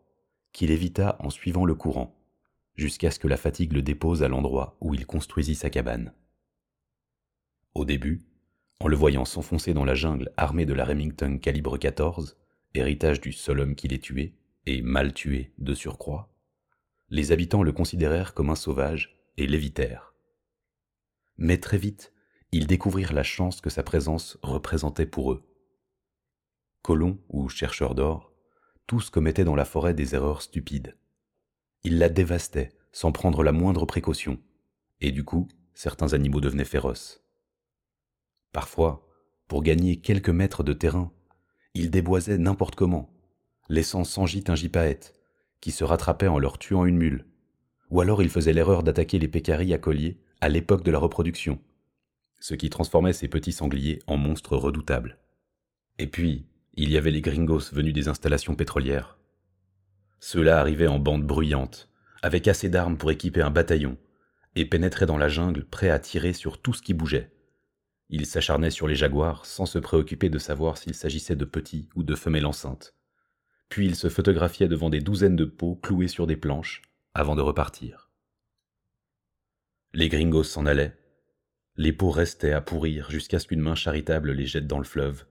[0.51, 2.15] qu'il évita en suivant le courant,
[2.75, 6.13] jusqu'à ce que la fatigue le dépose à l'endroit où il construisit sa cabane.
[7.73, 8.27] Au début,
[8.83, 12.37] en le voyant s'enfoncer dans la jungle armé de la Remington calibre 14,
[12.73, 16.33] héritage du seul homme qui l'ait tué, et mal tué de surcroît,
[17.09, 20.13] les habitants le considérèrent comme un sauvage et l'évitèrent.
[21.37, 22.11] Mais très vite,
[22.51, 25.49] ils découvrirent la chance que sa présence représentait pour eux.
[26.81, 28.33] Colons ou chercheurs d'or,
[28.85, 30.97] tous commettaient dans la forêt des erreurs stupides.
[31.85, 34.41] Ils la dévastaient sans prendre la moindre précaution,
[34.99, 37.22] et du coup, certains animaux devenaient féroces.
[38.53, 39.05] Parfois,
[39.47, 41.11] pour gagner quelques mètres de terrain,
[41.73, 43.09] ils déboisaient n'importe comment,
[43.67, 45.13] laissant sans gîte un gypaète,
[45.59, 47.25] qui se rattrapait en leur tuant une mule.
[47.89, 51.59] Ou alors ils faisaient l'erreur d'attaquer les pécaris à collier à l'époque de la reproduction,
[52.39, 55.17] ce qui transformait ces petits sangliers en monstres redoutables.
[55.97, 59.17] Et puis, il y avait les gringos venus des installations pétrolières.
[60.19, 61.89] Ceux-là arrivaient en bande bruyante,
[62.21, 63.97] avec assez d'armes pour équiper un bataillon,
[64.55, 67.32] et pénétraient dans la jungle prêts à tirer sur tout ce qui bougeait.
[68.09, 72.03] Il s'acharnait sur les jaguars sans se préoccuper de savoir s'il s'agissait de petits ou
[72.03, 72.95] de femelles enceintes.
[73.69, 76.81] Puis il se photographiait devant des douzaines de peaux clouées sur des planches,
[77.13, 78.11] avant de repartir.
[79.93, 80.97] Les gringos s'en allaient.
[81.75, 85.25] Les peaux restaient à pourrir jusqu'à ce qu'une main charitable les jette dans le fleuve,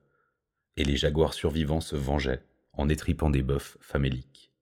[0.76, 4.52] et les jaguars survivants se vengeaient en étripant des bœufs faméliques.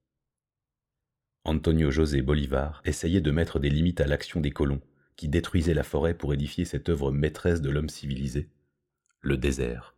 [1.44, 4.82] Antonio José Bolivar essayait de mettre des limites à l'action des colons,
[5.28, 8.48] détruisait la forêt pour édifier cette œuvre maîtresse de l'homme civilisé,
[9.20, 9.94] le désert.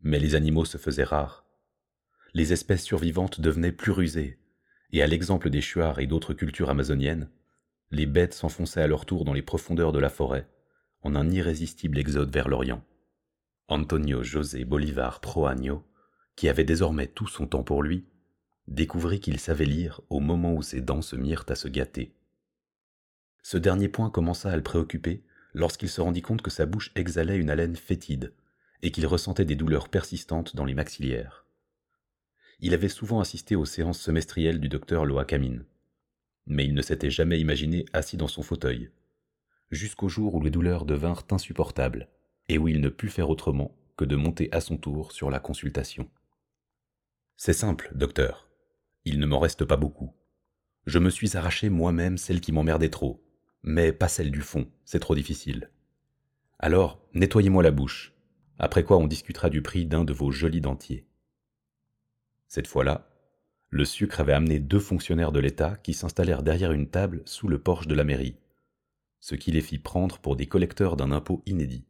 [0.00, 1.44] Mais les animaux se faisaient rares.
[2.34, 4.38] Les espèces survivantes devenaient plus rusées,
[4.92, 7.30] et à l'exemple des chuards et d'autres cultures amazoniennes,
[7.90, 10.48] les bêtes s'enfonçaient à leur tour dans les profondeurs de la forêt,
[11.02, 12.84] en un irrésistible exode vers l'Orient.
[13.68, 15.84] Antonio José Bolivar Proaño,
[16.34, 18.06] qui avait désormais tout son temps pour lui,
[18.68, 22.12] découvrit qu'il savait lire au moment où ses dents se mirent à se gâter.
[23.48, 25.22] Ce dernier point commença à le préoccuper
[25.54, 28.32] lorsqu'il se rendit compte que sa bouche exhalait une haleine fétide
[28.82, 31.46] et qu'il ressentait des douleurs persistantes dans les maxillaires.
[32.58, 35.64] Il avait souvent assisté aux séances semestrielles du docteur Loakamine,
[36.48, 38.90] mais il ne s'était jamais imaginé assis dans son fauteuil,
[39.70, 42.08] jusqu'au jour où les douleurs devinrent insupportables
[42.48, 45.38] et où il ne put faire autrement que de monter à son tour sur la
[45.38, 46.10] consultation.
[47.36, 48.48] C'est simple, docteur.
[49.04, 50.12] Il ne m'en reste pas beaucoup.
[50.84, 53.22] Je me suis arraché moi-même celle qui m'emmerdait trop,
[53.62, 55.70] mais pas celle du fond, c'est trop difficile.
[56.58, 58.14] Alors, nettoyez-moi la bouche,
[58.58, 61.06] après quoi on discutera du prix d'un de vos jolis dentiers.
[62.48, 63.10] Cette fois-là,
[63.70, 67.58] le sucre avait amené deux fonctionnaires de l'État qui s'installèrent derrière une table sous le
[67.58, 68.36] porche de la mairie,
[69.20, 71.84] ce qui les fit prendre pour des collecteurs d'un impôt inédit.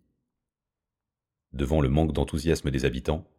[1.52, 3.30] Devant le manque d'enthousiasme des habitants,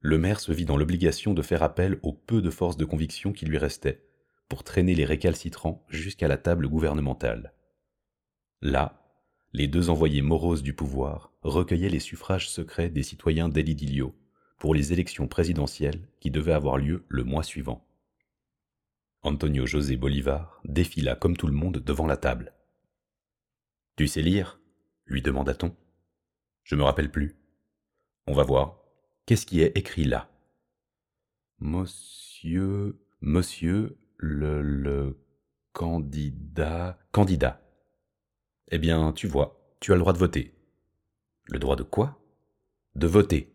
[0.00, 3.32] le maire se vit dans l'obligation de faire appel au peu de force de conviction
[3.32, 4.04] qui lui restait
[4.48, 7.52] pour traîner les récalcitrants jusqu'à la table gouvernementale.
[8.62, 9.02] Là,
[9.52, 14.14] les deux envoyés moroses du pouvoir recueillaient les suffrages secrets des citoyens d'Elidilio
[14.56, 17.84] pour les élections présidentielles qui devaient avoir lieu le mois suivant.
[19.22, 22.54] Antonio José Bolivar défila comme tout le monde devant la table.
[23.96, 24.60] Tu sais lire?
[25.06, 25.74] lui demanda-t-on.
[26.62, 27.34] Je me rappelle plus.
[28.28, 28.78] On va voir.
[29.26, 30.30] Qu'est-ce qui est écrit là?
[31.58, 35.18] Monsieur, monsieur, le, le
[35.72, 37.60] candidat, candidat,
[38.70, 40.54] eh bien, tu vois, tu as le droit de voter.
[41.46, 42.18] Le droit de quoi?
[42.94, 43.52] De voter,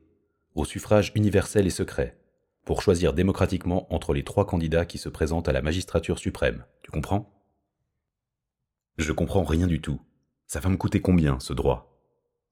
[0.55, 2.19] au suffrage universel et secret,
[2.65, 6.65] pour choisir démocratiquement entre les trois candidats qui se présentent à la magistrature suprême.
[6.83, 7.33] Tu comprends?
[8.97, 10.01] Je comprends rien du tout.
[10.47, 12.01] Ça va me coûter combien, ce droit?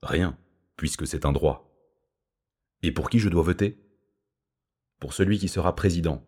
[0.01, 0.37] Rien,
[0.77, 1.75] puisque c'est un droit.
[2.81, 3.79] Et pour qui je dois voter?
[4.99, 6.23] Pour celui qui sera président,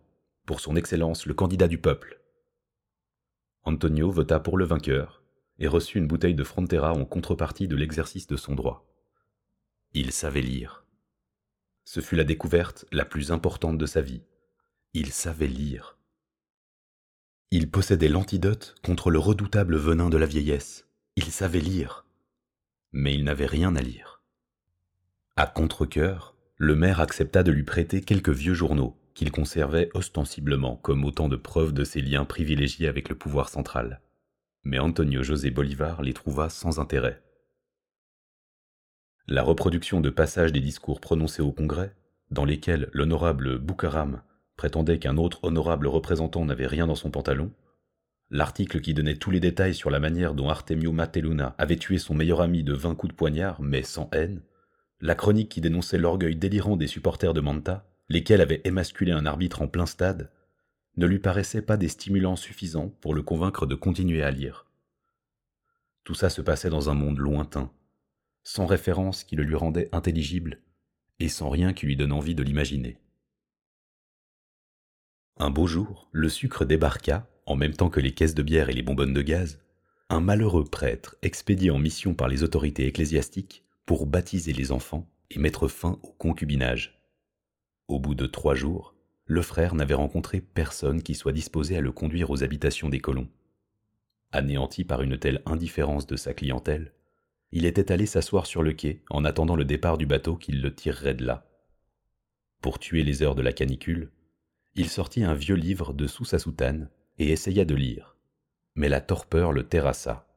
[0.45, 2.19] pour son Excellence le candidat du peuple.
[3.63, 5.16] Antonio vota pour le vainqueur,
[5.59, 8.85] et reçut une bouteille de Frontera en contrepartie de l'exercice de son droit.
[9.93, 10.85] Il savait lire.
[11.85, 14.23] Ce fut la découverte la plus importante de sa vie.
[14.93, 15.97] Il savait lire.
[17.49, 20.87] Il possédait l'antidote contre le redoutable venin de la vieillesse.
[21.15, 22.05] Il savait lire.
[22.91, 24.21] Mais il n'avait rien à lire.
[25.35, 31.05] À contre-coeur, le maire accepta de lui prêter quelques vieux journaux qu'il conservait ostensiblement comme
[31.05, 34.01] autant de preuves de ses liens privilégiés avec le pouvoir central
[34.67, 37.21] mais Antonio José Bolivar les trouva sans intérêt.
[39.25, 41.95] La reproduction de passages des discours prononcés au Congrès,
[42.31, 44.21] dans lesquels l'honorable Boukaram
[44.57, 47.53] prétendait qu'un autre honorable représentant n'avait rien dans son pantalon,
[48.29, 52.13] l'article qui donnait tous les détails sur la manière dont Artemio Mateluna avait tué son
[52.13, 54.41] meilleur ami de vingt coups de poignard, mais sans haine,
[54.99, 59.61] la chronique qui dénonçait l'orgueil délirant des supporters de Manta, lesquels avaient émasculé un arbitre
[59.61, 60.29] en plein stade,
[60.97, 64.65] ne lui paraissaient pas des stimulants suffisants pour le convaincre de continuer à lire.
[66.03, 67.71] Tout ça se passait dans un monde lointain,
[68.43, 70.59] sans référence qui le lui rendait intelligible,
[71.19, 72.97] et sans rien qui lui donne envie de l'imaginer.
[75.37, 78.73] Un beau jour, le sucre débarqua, en même temps que les caisses de bière et
[78.73, 79.59] les bonbonnes de gaz,
[80.09, 85.39] un malheureux prêtre expédié en mission par les autorités ecclésiastiques pour baptiser les enfants et
[85.39, 87.03] mettre fin au concubinage.
[87.87, 88.95] Au bout de trois jours,
[89.27, 93.29] le frère n'avait rencontré personne qui soit disposé à le conduire aux habitations des colons.
[94.31, 96.93] Anéanti par une telle indifférence de sa clientèle,
[97.51, 100.73] il était allé s'asseoir sur le quai en attendant le départ du bateau qui le
[100.73, 101.45] tirerait de là.
[102.61, 104.11] Pour tuer les heures de la canicule,
[104.75, 108.15] il sortit un vieux livre de sous sa soutane et essaya de lire.
[108.75, 110.27] Mais la torpeur le terrassa.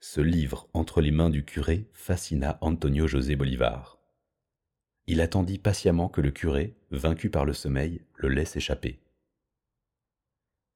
[0.00, 3.93] Ce livre entre les mains du curé fascina Antonio José Bolivar.
[5.06, 9.00] Il attendit patiemment que le curé, vaincu par le sommeil, le laisse échapper.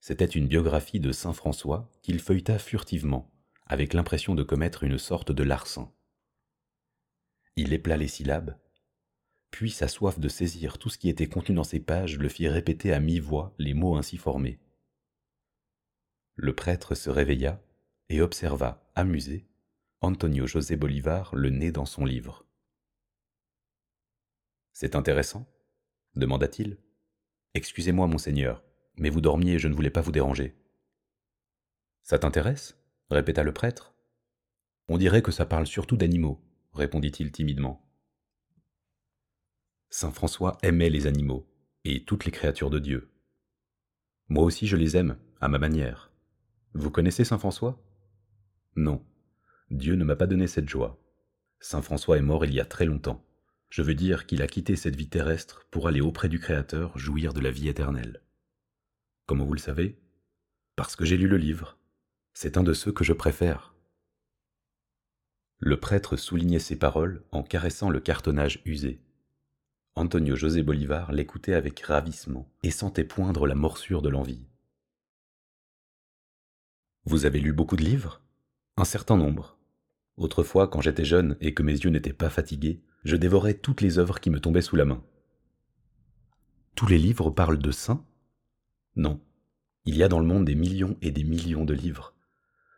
[0.01, 3.31] C'était une biographie de Saint François qu'il feuilleta furtivement,
[3.66, 5.93] avec l'impression de commettre une sorte de larcin.
[7.57, 8.57] Il épla les syllabes,
[9.51, 12.49] puis sa soif de saisir tout ce qui était contenu dans ces pages le fit
[12.49, 14.61] répéter à mi-voix les mots ainsi formés.
[16.35, 17.61] Le prêtre se réveilla
[18.09, 19.47] et observa, amusé,
[20.01, 22.47] Antonio José Bolivar le nez dans son livre.
[24.81, 25.45] C'est intéressant
[26.14, 26.79] demanda-t-il.
[27.55, 28.62] Excusez-moi, monseigneur,
[28.97, 30.57] mais vous dormiez et je ne voulais pas vous déranger.
[32.05, 33.97] Ça t'intéresse répéta le prêtre.
[34.87, 36.41] On dirait que ça parle surtout d'animaux,
[36.74, 37.91] répondit-il timidement.
[39.91, 41.53] Saint François aimait les animaux
[41.83, 43.11] et toutes les créatures de Dieu.
[44.29, 46.12] Moi aussi je les aime, à ma manière.
[46.74, 47.83] Vous connaissez Saint François?
[48.76, 49.05] Non,
[49.72, 51.03] Dieu ne m'a pas donné cette joie.
[51.59, 53.28] Saint François est mort il y a très longtemps.
[53.71, 57.35] Je veux dire qu'il a quitté cette vie terrestre pour aller auprès du Créateur jouir
[57.35, 58.23] de la vie éternelle.
[59.27, 59.99] Comment vous le savez?
[60.75, 61.77] Parce que j'ai lu le livre.
[62.33, 63.75] C'est un de ceux que je préfère.
[65.59, 69.03] Le prêtre soulignait ces paroles en caressant le cartonnage usé.
[69.97, 74.47] Antonio José Bolivar l'écoutait avec ravissement et sentait poindre la morsure de l'envie.
[77.05, 78.23] Vous avez lu beaucoup de livres?
[78.77, 79.59] Un certain nombre.
[80.16, 83.99] Autrefois, quand j'étais jeune et que mes yeux n'étaient pas fatigués, je dévorais toutes les
[83.99, 85.03] œuvres qui me tombaient sous la main.
[86.74, 88.05] Tous les livres parlent de saints?
[88.96, 89.20] Non.
[89.84, 92.14] Il y a dans le monde des millions et des millions de livres,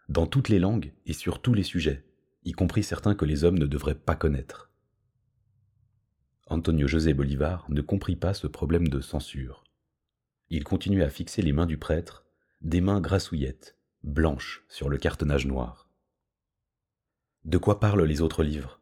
[0.09, 2.05] dans toutes les langues et sur tous les sujets,
[2.45, 4.71] y compris certains que les hommes ne devraient pas connaître.
[6.47, 9.63] Antonio José Bolivar ne comprit pas ce problème de censure.
[10.49, 12.25] Il continuait à fixer les mains du prêtre,
[12.61, 15.89] des mains grassouillettes, blanches sur le cartonnage noir.
[17.45, 18.80] De quoi parlent les autres livres?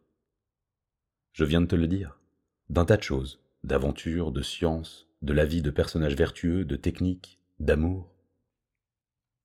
[1.38, 2.18] Je viens de te le dire.
[2.68, 7.38] D'un tas de choses, d'aventure, de science, de la vie de personnages vertueux, de technique,
[7.60, 8.12] d'amour.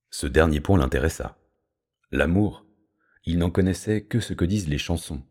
[0.09, 1.37] Ce dernier point l'intéressa.
[2.09, 2.65] L'amour,
[3.25, 5.21] il n'en connaissait que ce que disent les chansons,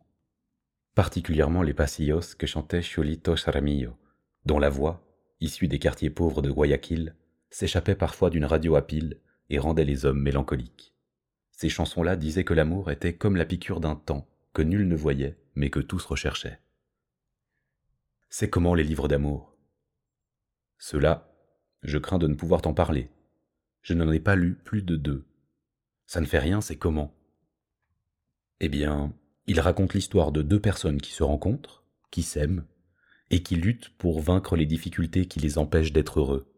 [0.95, 3.97] particulièrement les pasillos que chantait Cholito Saramillo,
[4.47, 5.05] dont la voix,
[5.41, 7.17] issue des quartiers pauvres de Guayaquil,
[7.51, 9.19] s'échappait parfois d'une radio à pile
[9.51, 10.95] et rendait les hommes mélancoliques.
[11.51, 15.42] Ces chansons-là disaient que l'amour était comme la piqûre d'un temps que nul ne voyait,
[15.55, 16.61] mais que tous recherchaient.
[18.29, 19.57] C'est comment les livres d'amour?
[20.79, 21.33] Ceux-là,
[21.83, 23.11] je crains de ne pouvoir t'en parler.
[23.83, 25.27] Je n'en ai pas lu plus de deux.
[26.07, 27.15] Ça ne fait rien, c'est comment?
[28.61, 29.13] Eh bien,
[29.47, 32.65] il raconte l'histoire de deux personnes qui se rencontrent, qui s'aiment,
[33.31, 36.53] et qui luttent pour vaincre les difficultés qui les empêchent d'être heureux.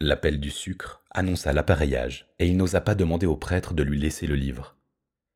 [0.00, 4.26] L'appel du sucre annonça l'appareillage, et il n'osa pas demander au prêtre de lui laisser
[4.26, 4.76] le livre.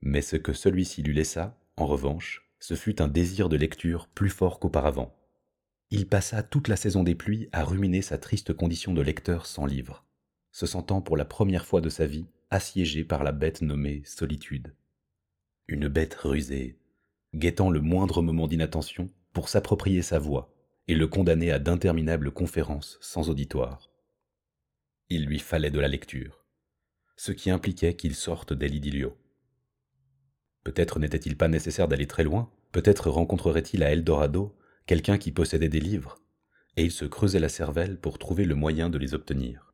[0.00, 4.30] Mais ce que celui-ci lui laissa, en revanche, ce fut un désir de lecture plus
[4.30, 5.14] fort qu'auparavant.
[5.90, 9.66] Il passa toute la saison des pluies à ruminer sa triste condition de lecteur sans
[9.66, 10.04] livre,
[10.52, 14.74] se sentant pour la première fois de sa vie assiégé par la bête nommée solitude
[15.68, 16.78] une bête rusée,
[17.34, 20.54] guettant le moindre moment d'inattention pour s'approprier sa voix
[20.88, 23.90] et le condamner à d'interminables conférences sans auditoire.
[25.10, 26.46] Il lui fallait de la lecture,
[27.16, 28.80] ce qui impliquait qu'il sorte d'El
[30.68, 34.54] Peut-être n'était-il pas nécessaire d'aller très loin, peut-être rencontrerait-il à Eldorado
[34.84, 36.18] quelqu'un qui possédait des livres,
[36.76, 39.72] et il se creusait la cervelle pour trouver le moyen de les obtenir.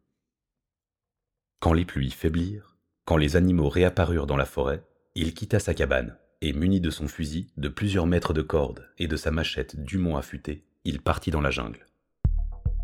[1.59, 2.76] Quand les pluies faiblirent,
[3.07, 4.84] quand les animaux réapparurent dans la forêt,
[5.16, 9.09] il quitta sa cabane et muni de son fusil, de plusieurs mètres de corde et
[9.09, 11.86] de sa machette dûment affûtée, il partit dans la jungle.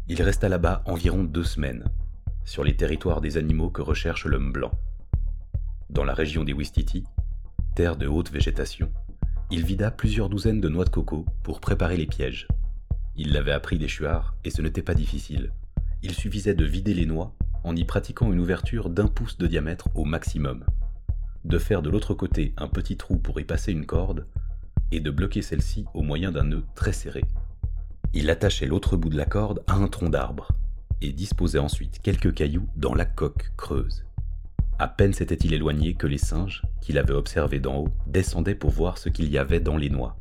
[0.08, 1.84] Il resta là-bas environ deux semaines,
[2.44, 4.72] sur les territoires des animaux que recherche l'homme blanc.
[5.90, 7.04] Dans la région des Wistiti,
[7.75, 8.91] terre de haute végétation,
[9.51, 12.49] il vida plusieurs douzaines de noix de coco pour préparer les pièges.
[13.16, 15.53] Il l'avait appris des chuards et ce n'était pas difficile.
[16.03, 19.89] Il suffisait de vider les noix en y pratiquant une ouverture d'un pouce de diamètre
[19.95, 20.64] au maximum,
[21.45, 24.27] de faire de l'autre côté un petit trou pour y passer une corde,
[24.93, 27.25] et de bloquer celle-ci au moyen d'un nœud très serré.
[28.12, 30.49] Il attachait l'autre bout de la corde à un tronc d'arbre,
[31.01, 34.05] et disposait ensuite quelques cailloux dans la coque creuse.
[34.81, 38.97] À peine s'était-il éloigné que les singes, qu'il avait observés d'en haut, descendaient pour voir
[38.97, 40.16] ce qu'il y avait dans les noix.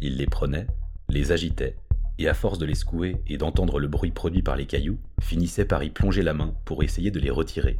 [0.00, 0.66] Il les prenait,
[1.08, 1.76] les agitait,
[2.18, 5.64] et à force de les secouer et d'entendre le bruit produit par les cailloux, finissait
[5.64, 7.78] par y plonger la main pour essayer de les retirer.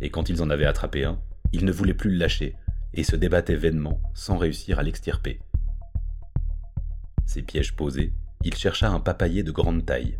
[0.00, 1.20] Et quand ils en avaient attrapé un,
[1.52, 2.56] ils ne voulaient plus le lâcher,
[2.92, 5.38] et se débattaient vainement sans réussir à l'extirper.
[7.24, 8.12] Ces pièges posés,
[8.42, 10.18] il chercha un papayer de grande taille,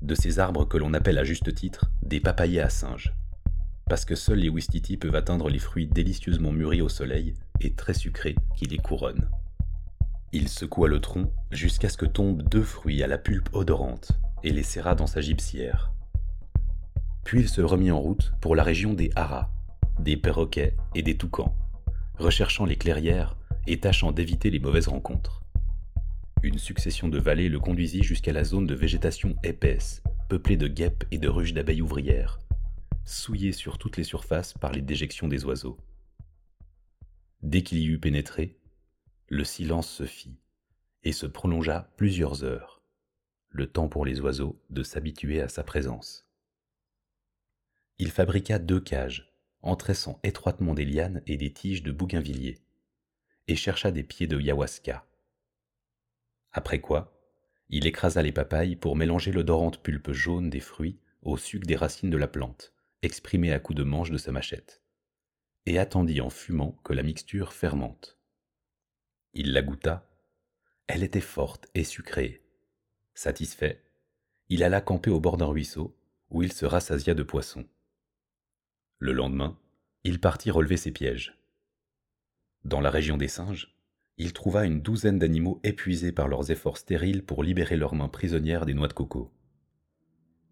[0.00, 3.12] de ces arbres que l'on appelle à juste titre des papayers à singes,
[3.88, 7.94] parce que seuls les Wistiti peuvent atteindre les fruits délicieusement mûris au soleil et très
[7.94, 9.28] sucrés qui les couronnent.
[10.32, 14.12] Il secoua le tronc jusqu'à ce que tombent deux fruits à la pulpe odorante
[14.42, 15.92] et les serra dans sa gypsière.
[17.24, 19.50] Puis il se remit en route pour la région des haras,
[19.98, 21.54] des perroquets et des toucans,
[22.18, 25.42] recherchant les clairières et tâchant d'éviter les mauvaises rencontres.
[26.42, 31.04] Une succession de vallées le conduisit jusqu'à la zone de végétation épaisse, peuplée de guêpes
[31.12, 32.40] et de ruches d'abeilles ouvrières,
[33.04, 35.78] souillée sur toutes les surfaces par les déjections des oiseaux.
[37.42, 38.58] Dès qu'il y eut pénétré,
[39.28, 40.36] le silence se fit
[41.02, 42.82] et se prolongea plusieurs heures,
[43.50, 46.28] le temps pour les oiseaux de s'habituer à sa présence.
[47.98, 49.32] Il fabriqua deux cages,
[49.62, 52.58] en tressant étroitement des lianes et des tiges de bougainvilliers,
[53.48, 55.06] et chercha des pieds de yahuasca.
[56.52, 57.18] Après quoi,
[57.68, 62.10] il écrasa les papayes pour mélanger l'odorante pulpe jaune des fruits au suc des racines
[62.10, 62.71] de la plante,
[63.02, 64.82] exprimé à coups de manche de sa machette,
[65.66, 68.18] et attendit en fumant que la mixture fermente.
[69.34, 70.08] Il la goûta.
[70.86, 72.42] Elle était forte et sucrée.
[73.14, 73.82] Satisfait,
[74.48, 75.96] il alla camper au bord d'un ruisseau,
[76.30, 77.66] où il se rassasia de poissons.
[78.98, 79.58] Le lendemain,
[80.04, 81.38] il partit relever ses pièges.
[82.64, 83.76] Dans la région des singes,
[84.18, 88.66] il trouva une douzaine d'animaux épuisés par leurs efforts stériles pour libérer leurs mains prisonnières
[88.66, 89.32] des noix de coco.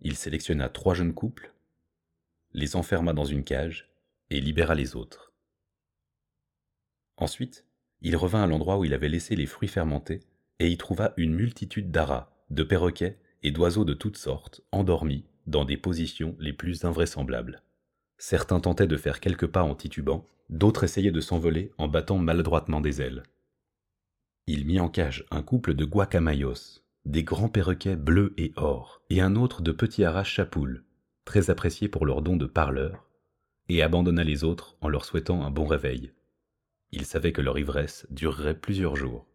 [0.01, 1.53] Il sélectionna trois jeunes couples,
[2.53, 3.91] les enferma dans une cage
[4.31, 5.33] et libéra les autres.
[7.17, 7.65] Ensuite,
[8.03, 10.21] il revint à l'endroit où il avait laissé les fruits fermentés
[10.59, 15.65] et y trouva une multitude d'aras, de perroquets et d'oiseaux de toutes sortes, endormis dans
[15.65, 17.63] des positions les plus invraisemblables.
[18.19, 22.81] Certains tentaient de faire quelques pas en titubant, d'autres essayaient de s'envoler en battant maladroitement
[22.81, 23.23] des ailes.
[24.47, 29.21] Il mit en cage un couple de guacamayos, des grands perroquets bleus et or, et
[29.21, 30.85] un autre de petits haras chapoules,
[31.31, 33.07] très appréciés pour leur don de parleur,
[33.69, 36.13] et abandonna les autres en leur souhaitant un bon réveil.
[36.91, 39.29] Il savait que leur ivresse durerait plusieurs jours.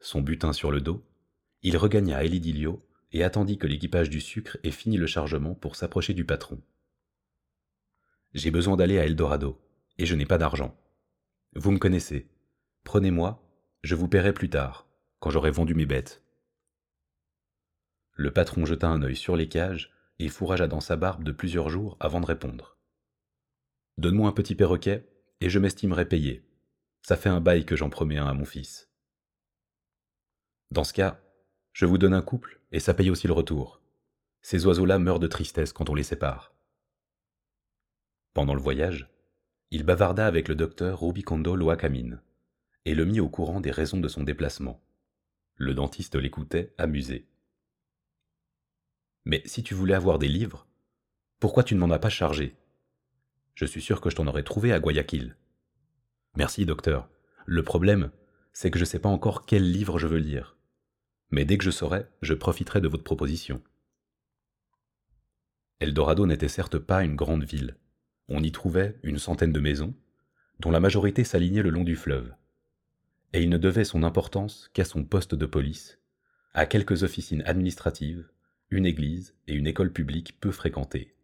[0.00, 1.04] Son butin sur le dos,
[1.60, 2.82] il regagna Elidilio
[3.12, 6.58] et attendit que l'équipage du sucre ait fini le chargement pour s'approcher du patron.
[8.32, 9.60] J'ai besoin d'aller à Eldorado,
[9.98, 10.74] et je n'ai pas d'argent.
[11.54, 12.30] Vous me connaissez.
[12.82, 13.46] Prenez-moi,
[13.82, 14.88] je vous paierai plus tard,
[15.20, 16.22] quand j'aurai vendu mes bêtes.
[18.14, 21.68] Le patron jeta un œil sur les cages et fourragea dans sa barbe de plusieurs
[21.68, 22.78] jours avant de répondre.
[23.98, 25.08] Donne-moi un petit perroquet,
[25.40, 26.48] et je m'estimerai payé.
[27.02, 28.90] Ça fait un bail que j'en promets un à mon fils.
[30.70, 31.20] Dans ce cas,
[31.72, 33.80] je vous donne un couple, et ça paye aussi le retour.
[34.42, 36.54] Ces oiseaux-là meurent de tristesse quand on les sépare.
[38.34, 39.08] Pendant le voyage,
[39.70, 42.20] il bavarda avec le docteur Rubicondo Loacamine,
[42.84, 44.82] et le mit au courant des raisons de son déplacement.
[45.56, 47.26] Le dentiste l'écoutait, amusé.
[49.26, 50.68] Mais si tu voulais avoir des livres,
[51.40, 52.56] pourquoi tu ne m'en as pas chargé?
[53.56, 55.36] Je suis sûr que je t'en aurais trouvé à Guayaquil.
[56.36, 57.10] Merci, docteur.
[57.44, 58.12] Le problème,
[58.52, 60.56] c'est que je ne sais pas encore quel livre je veux lire.
[61.30, 63.60] Mais dès que je saurai, je profiterai de votre proposition.
[65.80, 67.76] Eldorado n'était certes pas une grande ville.
[68.28, 69.94] On y trouvait une centaine de maisons,
[70.60, 72.32] dont la majorité s'alignait le long du fleuve.
[73.32, 75.98] Et il ne devait son importance qu'à son poste de police,
[76.54, 78.30] à quelques officines administratives,
[78.70, 81.16] une église et une école publique peu fréquentées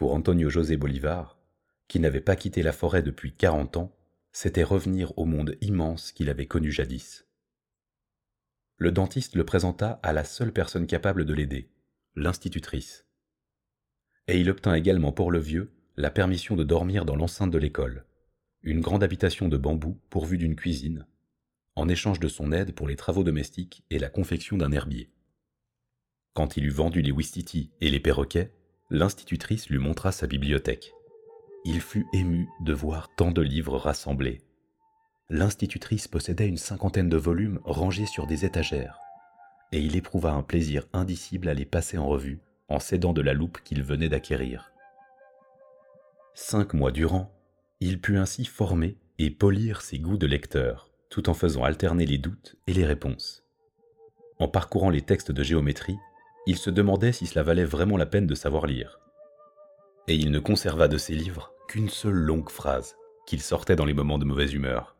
[0.00, 1.38] pour Antonio José Bolivar,
[1.86, 3.94] qui n'avait pas quitté la forêt depuis quarante ans,
[4.32, 7.26] c'était revenir au monde immense qu'il avait connu jadis.
[8.78, 11.68] Le dentiste le présenta à la seule personne capable de l'aider,
[12.16, 13.04] l'institutrice.
[14.26, 18.06] Et il obtint également pour le vieux la permission de dormir dans l'enceinte de l'école,
[18.62, 21.04] une grande habitation de bambou pourvue d'une cuisine,
[21.76, 25.10] en échange de son aide pour les travaux domestiques et la confection d'un herbier.
[26.40, 28.50] Quand il eut vendu les Wistiti et les perroquets,
[28.88, 30.94] l'institutrice lui montra sa bibliothèque.
[31.66, 34.40] Il fut ému de voir tant de livres rassemblés.
[35.28, 38.98] L'institutrice possédait une cinquantaine de volumes rangés sur des étagères,
[39.70, 43.34] et il éprouva un plaisir indicible à les passer en revue en s'aidant de la
[43.34, 44.72] loupe qu'il venait d'acquérir.
[46.32, 47.30] Cinq mois durant,
[47.80, 52.16] il put ainsi former et polir ses goûts de lecteur, tout en faisant alterner les
[52.16, 53.44] doutes et les réponses.
[54.38, 55.98] En parcourant les textes de géométrie,
[56.46, 58.98] il se demandait si cela valait vraiment la peine de savoir lire.
[60.08, 63.94] Et il ne conserva de ses livres qu'une seule longue phrase, qu'il sortait dans les
[63.94, 64.96] moments de mauvaise humeur.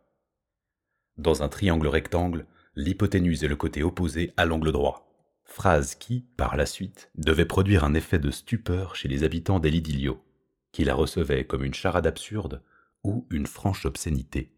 [1.16, 5.07] Dans un triangle rectangle, l'hypoténuse est le côté opposé à l'angle droit.
[5.45, 10.22] Phrase qui, par la suite, devait produire un effet de stupeur chez les habitants d'Elidilio,
[10.70, 12.62] qui la recevaient comme une charade absurde
[13.03, 14.53] ou une franche obscénité.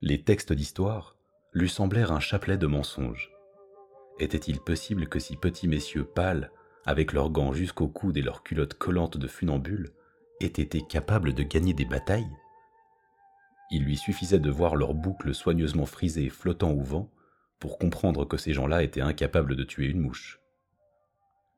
[0.00, 1.16] Les textes d'histoire
[1.52, 3.32] lui semblèrent un chapelet de mensonges.
[4.18, 6.50] Était-il possible que ces petits messieurs pâles,
[6.84, 9.92] avec leurs gants jusqu'au coude et leurs culottes collantes de funambules,
[10.40, 12.36] aient été capables de gagner des batailles?
[13.70, 17.10] Il lui suffisait de voir leurs boucles soigneusement frisées flottant au vent
[17.58, 20.40] pour comprendre que ces gens-là étaient incapables de tuer une mouche.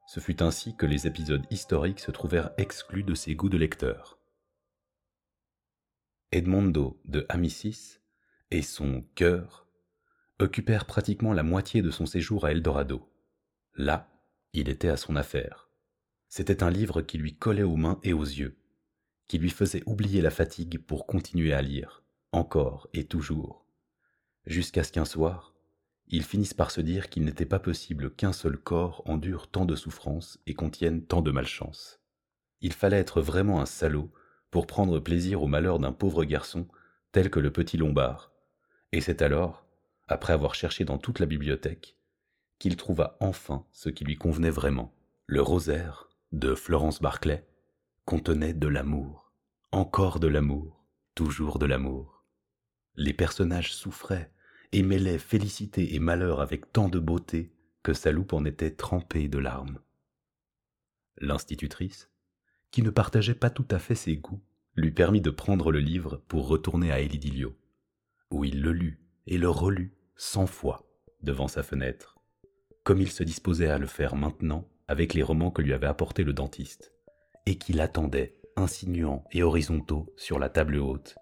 [0.06, 4.18] Ce fut ainsi que les épisodes historiques se trouvèrent exclus de ses goûts de lecteur.
[6.32, 7.98] Edmondo de Amicis
[8.50, 9.68] et son cœur
[10.42, 13.08] occupèrent pratiquement la moitié de son séjour à Eldorado.
[13.76, 14.08] Là,
[14.52, 15.68] il était à son affaire.
[16.28, 18.56] C'était un livre qui lui collait aux mains et aux yeux,
[19.28, 23.66] qui lui faisait oublier la fatigue pour continuer à lire, encore et toujours,
[24.46, 25.54] jusqu'à ce qu'un soir,
[26.12, 29.76] ils finissent par se dire qu'il n'était pas possible qu'un seul corps endure tant de
[29.76, 32.00] souffrances et contienne tant de malchance.
[32.60, 34.10] Il fallait être vraiment un salaud
[34.50, 36.66] pour prendre plaisir au malheur d'un pauvre garçon
[37.12, 38.32] tel que le petit Lombard.
[38.90, 39.64] Et c'est alors,
[40.10, 41.96] après avoir cherché dans toute la bibliothèque,
[42.58, 44.92] qu'il trouva enfin ce qui lui convenait vraiment.
[45.26, 47.46] Le rosaire de Florence Barclay
[48.04, 49.32] contenait de l'amour,
[49.70, 50.84] encore de l'amour,
[51.14, 52.24] toujours de l'amour.
[52.96, 54.32] Les personnages souffraient,
[54.72, 57.52] et mêlait félicité et malheur avec tant de beauté
[57.82, 59.80] que sa loupe en était trempée de larmes.
[61.18, 62.10] L'institutrice,
[62.70, 64.42] qui ne partageait pas tout à fait ses goûts,
[64.76, 67.56] lui permit de prendre le livre pour retourner à Elidilio,
[68.30, 70.84] où il le lut et le relut cent fois
[71.22, 72.18] devant sa fenêtre,
[72.84, 76.24] comme il se disposait à le faire maintenant avec les romans que lui avait apportés
[76.24, 76.92] le dentiste,
[77.46, 81.14] et qu'il attendait, insinuants et horizontaux, sur la table haute,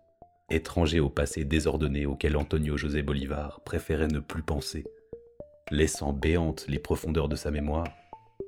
[0.50, 4.84] étranger au passé désordonné auquel Antonio José Bolivar préférait ne plus penser,
[5.70, 7.86] laissant béantes les profondeurs de sa mémoire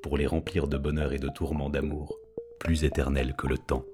[0.02, 2.18] pour les remplir de bonheur et de tourments d'amour
[2.58, 3.84] plus éternels que le temps.